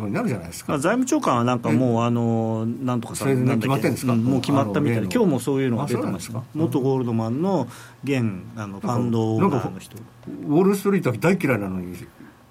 [0.05, 0.74] うになるじゃないですか。
[0.74, 3.62] まあ、財務長官はなんかもう、あのなんとかさそれでなんだっけ。
[3.62, 4.14] 決まってんですか？
[4.14, 7.68] うもう決まったみたいで、今日もそういうのが出てますか、元ゴールドマンの
[8.03, 8.24] 現
[8.55, 9.95] あのファンドオーナーの人。
[9.95, 11.95] ウォール・ストリートは大嫌いなのに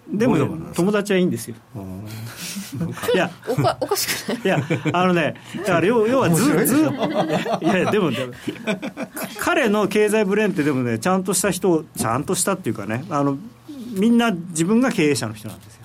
[0.08, 0.36] でも
[0.74, 1.56] 友達はいいんですよ。
[1.74, 2.06] うん
[3.14, 4.40] いやおかおかしくない？
[4.44, 4.60] いや
[4.92, 6.92] あのねだから要要はずずょ。
[7.62, 8.10] いやでも
[9.38, 13.36] 彼の経済ブレーンってでもねちゃんとした人ちゃんとしたっていうかねあの
[13.92, 15.82] みんな自分が経営者の人なんですよ。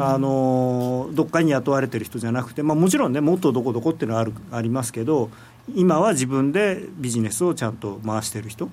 [0.00, 5.28] あのどっかに雇われてる人じゃなくて、まあ、もちろんねもっとどこどこっていうのはあるありますけど
[5.74, 8.68] 今は自分でビジネスをちゃんと回してる人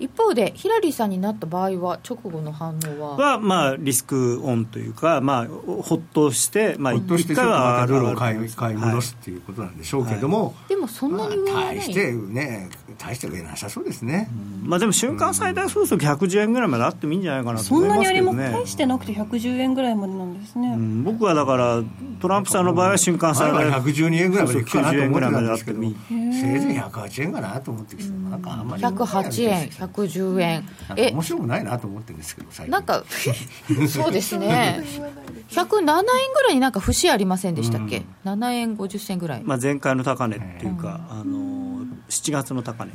[0.00, 3.16] 一方でヒラリーさんになった場合は直後の反応は？
[3.16, 14.30] は、まあ、リスクオンというか、まあ、ほっとして、まあ、ほっとして一回はちょっとまたドルを買い買い戻すっていうことなんでしょうけれども、でもそんなに上はない、大してね大して上なさそうですね、
[14.62, 18.64] まあ、でも瞬間最大風速110円ぐらいまであってもいいんじゃないかなとそん思いなにありもますけどね。
[18.64, 21.04] 大してなくて110円ぐらいまでなんですね、うん。
[21.04, 21.82] 僕はだから
[22.20, 26.00] トランプさんの場合は瞬間最大前は112円ぐらいまでいくかなと思ってたんですけどそうそう90円。
[26.00, 28.82] ぐらいまであってもいいせいぜい108円かなと思ってきてなんかあんまり。
[28.82, 30.68] 108円110円。
[30.96, 31.10] え。
[31.10, 32.72] 面白くないなと思ってるんですけど最近。
[32.72, 33.04] なんか
[33.88, 34.82] そうですね。
[35.50, 35.96] 107円
[36.32, 42.92] ぐらいになんか節ありませんでしたっけ、7円50銭ぐらい、まあ、前回の高値っていうか、あの7月の高値、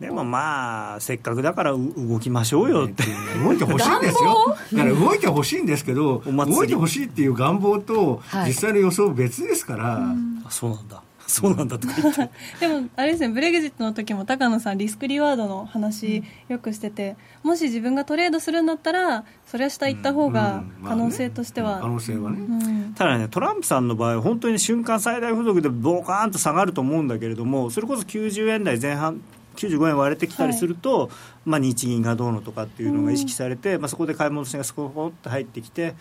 [0.00, 3.02] でもまあせっかくだからう動きましょうよって、
[3.42, 4.56] 動いてほしいんですよ。
[4.72, 8.48] だから動いてほしいんですけど動いてほしいっていう願望とはい。
[8.48, 9.98] 実際の予想別ですから、
[10.44, 12.30] あそうなんだそうなんだとか言って。
[12.60, 22.94] でもあれですねブレグジットの時も高野さんリスクリワードの話よくしてて、もし自分がトレードするんだったらそれは下行った方がうん可能性としては、可能性はね、うん。
[22.94, 29.20] ただねトランプさんの場合本当に瞬間最大風速でボカーンと下がると思うんだけれどもそれこそ90円台前半
[29.54, 31.10] 95円割れてきたりすると、
[31.44, 35.94] まあ、日銀がどうのとかっていうのが意識されて、まあ、そこで買い戻しがスコポッと入ってきて、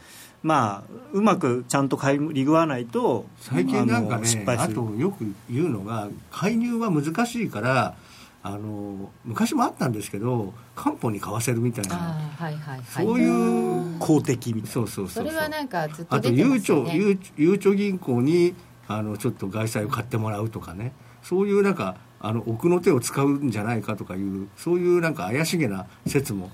[0.44, 7.96] まあ、うまくちゃんと買い利食わないと最近なんかねあとよく言うのが介入は難しいから
[8.44, 12.82] あの昔もあったんですけど漢方に買わせるみたいなはいはいはい。
[12.84, 14.68] そういう公的みたいな。
[14.70, 15.24] そうそうそそう。
[15.24, 18.54] れはなんかずっとあと出てまゆうちょすよねゆうゆうちょ銀行に
[18.90, 20.92] あのちょっと外債を買ってもらうとかね。
[21.22, 26.52] そういうなんかあの奥の手を使うんじゃないかとかいうそういうなんか怪しげな説も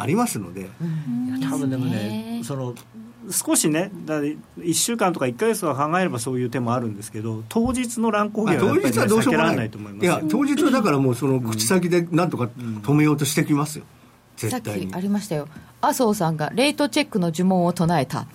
[0.00, 0.70] ありますので、いや
[1.50, 2.74] 多分でもねその
[3.30, 10.12] 少しねだ1週間とか1か月とか考えればそういう手もあるんですけど当日の乱高下はやっぱり、ね、当日はどうしよ避けられうもないないと思いますよ。
[10.12, 13.84] いや当日はだからもうその口先でなんとか止めようとしてきますよ、
[14.36, 15.48] さっき絶対にありましたよ。
[15.80, 18.26] 麻生さんがレートチェックの呪文を唱えた、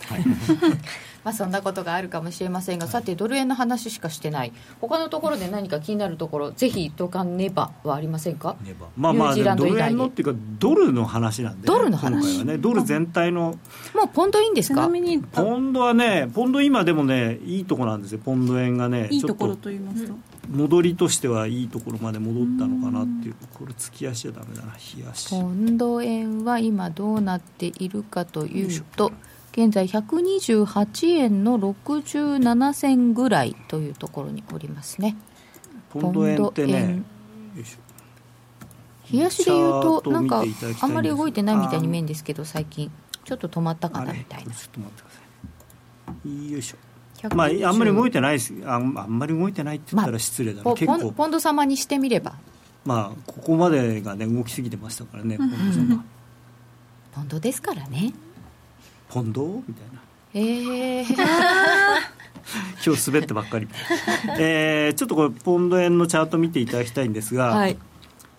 [1.23, 4.53] まあそんなことがあるかもしれませんがさてドル円の話しかしてない。
[4.81, 8.55] 他のところで何か気になるところぜひ言っとかねばはありませんか？
[8.97, 12.11] まあまあニュージーランドドル円のっていうかドルの話なんで、ね、ドルの話？
[12.11, 13.57] 今回はねドル全体の。
[13.93, 14.81] もうポンドいいんですか？
[14.81, 18.19] ちなみにあポンドはねポンド今でもねいいとこなんですよ。
[18.23, 20.13] ポンド円がねいいところちょっと言いますと、
[20.49, 24.73] 戻りとしてはいいところまで戻ったのかなっていうこれ月足じゃダメだな。
[24.73, 29.11] 日足ポンド円は今どうなっているかというと
[29.53, 35.15] 現在128円の67銭ぐらいというところにおりますね。
[35.89, 37.03] ポンド円ってね
[39.11, 40.43] 冷やしで言うとなんか
[40.81, 42.91] あんまり動いてないみたいに見えるんですけど最近。
[43.25, 44.53] ちょっと止まったかなみたいな。
[44.53, 45.19] ちょっと待ってくださ
[46.25, 46.51] い。
[46.51, 46.77] よいしょ。
[47.29, 48.53] 120まああんまり動いてないです。
[48.65, 51.11] あんあんまり動いてないって言ったら失礼だな、ポポン結構。
[51.13, 52.33] ポンド様にしてみれば。
[52.85, 56.03] まあここまでがね動きすぎてましたからねポンドさんが
[57.13, 58.13] ポンドですからね
[59.13, 60.01] ポンドみたいな。
[60.33, 61.05] ええ
[62.85, 63.67] 今日滑ってばっかり、
[64.39, 67.77] えーちょっとこれポンド円のチャート見ていただきたいんですが、はい。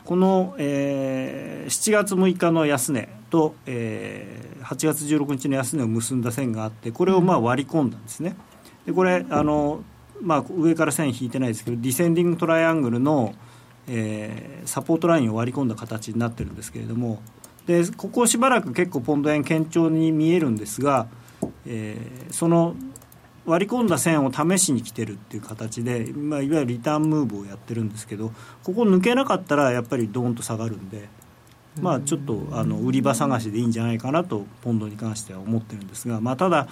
[0.05, 8.35] この、えー7月6日の安値と、えー8月16日の安値を結んだ線があってこれをまあ割り込んだんですね。
[8.87, 9.83] でこれあの、
[10.23, 13.35] まあ、上から線引いてないですけどディセンディングトライアングルの、
[13.89, 17.21] えーサポートラインを割り込んだ形になってるんですけれども
[17.67, 21.09] でここしばらく結構ポンド円堅調に見えるんですが、
[21.67, 22.75] えーその
[23.47, 31.09] 割り込んだ線を試しに来てるっていう形で、まあ、いわゆるリターンムーブをやってるんですけどここ抜けなかったらやっぱりドーンと下がるんで、
[31.81, 36.69] まあ、ちょっとあの売り場探しでいいんじゃないかなとポンドに関しては思ってるんですが、まあ、ただ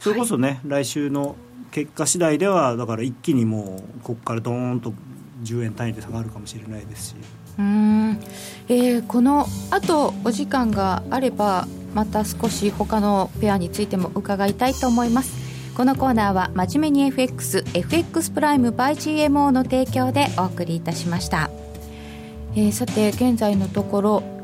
[0.00, 1.36] それこそね、来週の
[1.70, 4.92] 結果次第ではだから一気にもうここからドーンと
[5.42, 7.45] 10円単位で下がるかもしれないですし。
[7.58, 8.18] うん。
[8.68, 15.46] えーこのあとお時間があればまた少し他のペアについても伺いたいと思います。
[15.76, 21.50] このコーナーは真面目に FXFX プライム by GMO の提供でお送りいたしました、
[22.54, 24.35] えーさて現在のところ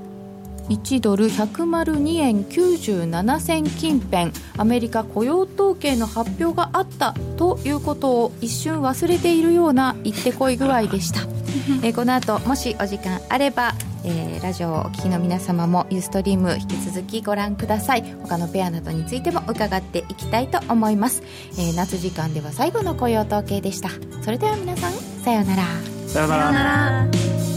[0.73, 11.21] 1ドル102円97銭近辺アメリカ雇用統計の発表があったということを一瞬忘れているような行ってこい具合でした、
[11.85, 18.03] えーこの後もしお時間あれば、えーラジオをお聞きの皆様もユーストリーム引き続きご覧ください。
[18.23, 23.91] 他のペアなどについても伺っていきたいと思います、えー夏時間では最後の雇用統計でした。
[24.23, 25.63] それでは皆さんさようなら。
[26.09, 26.43] さようなら。
[26.43, 27.52] さよなら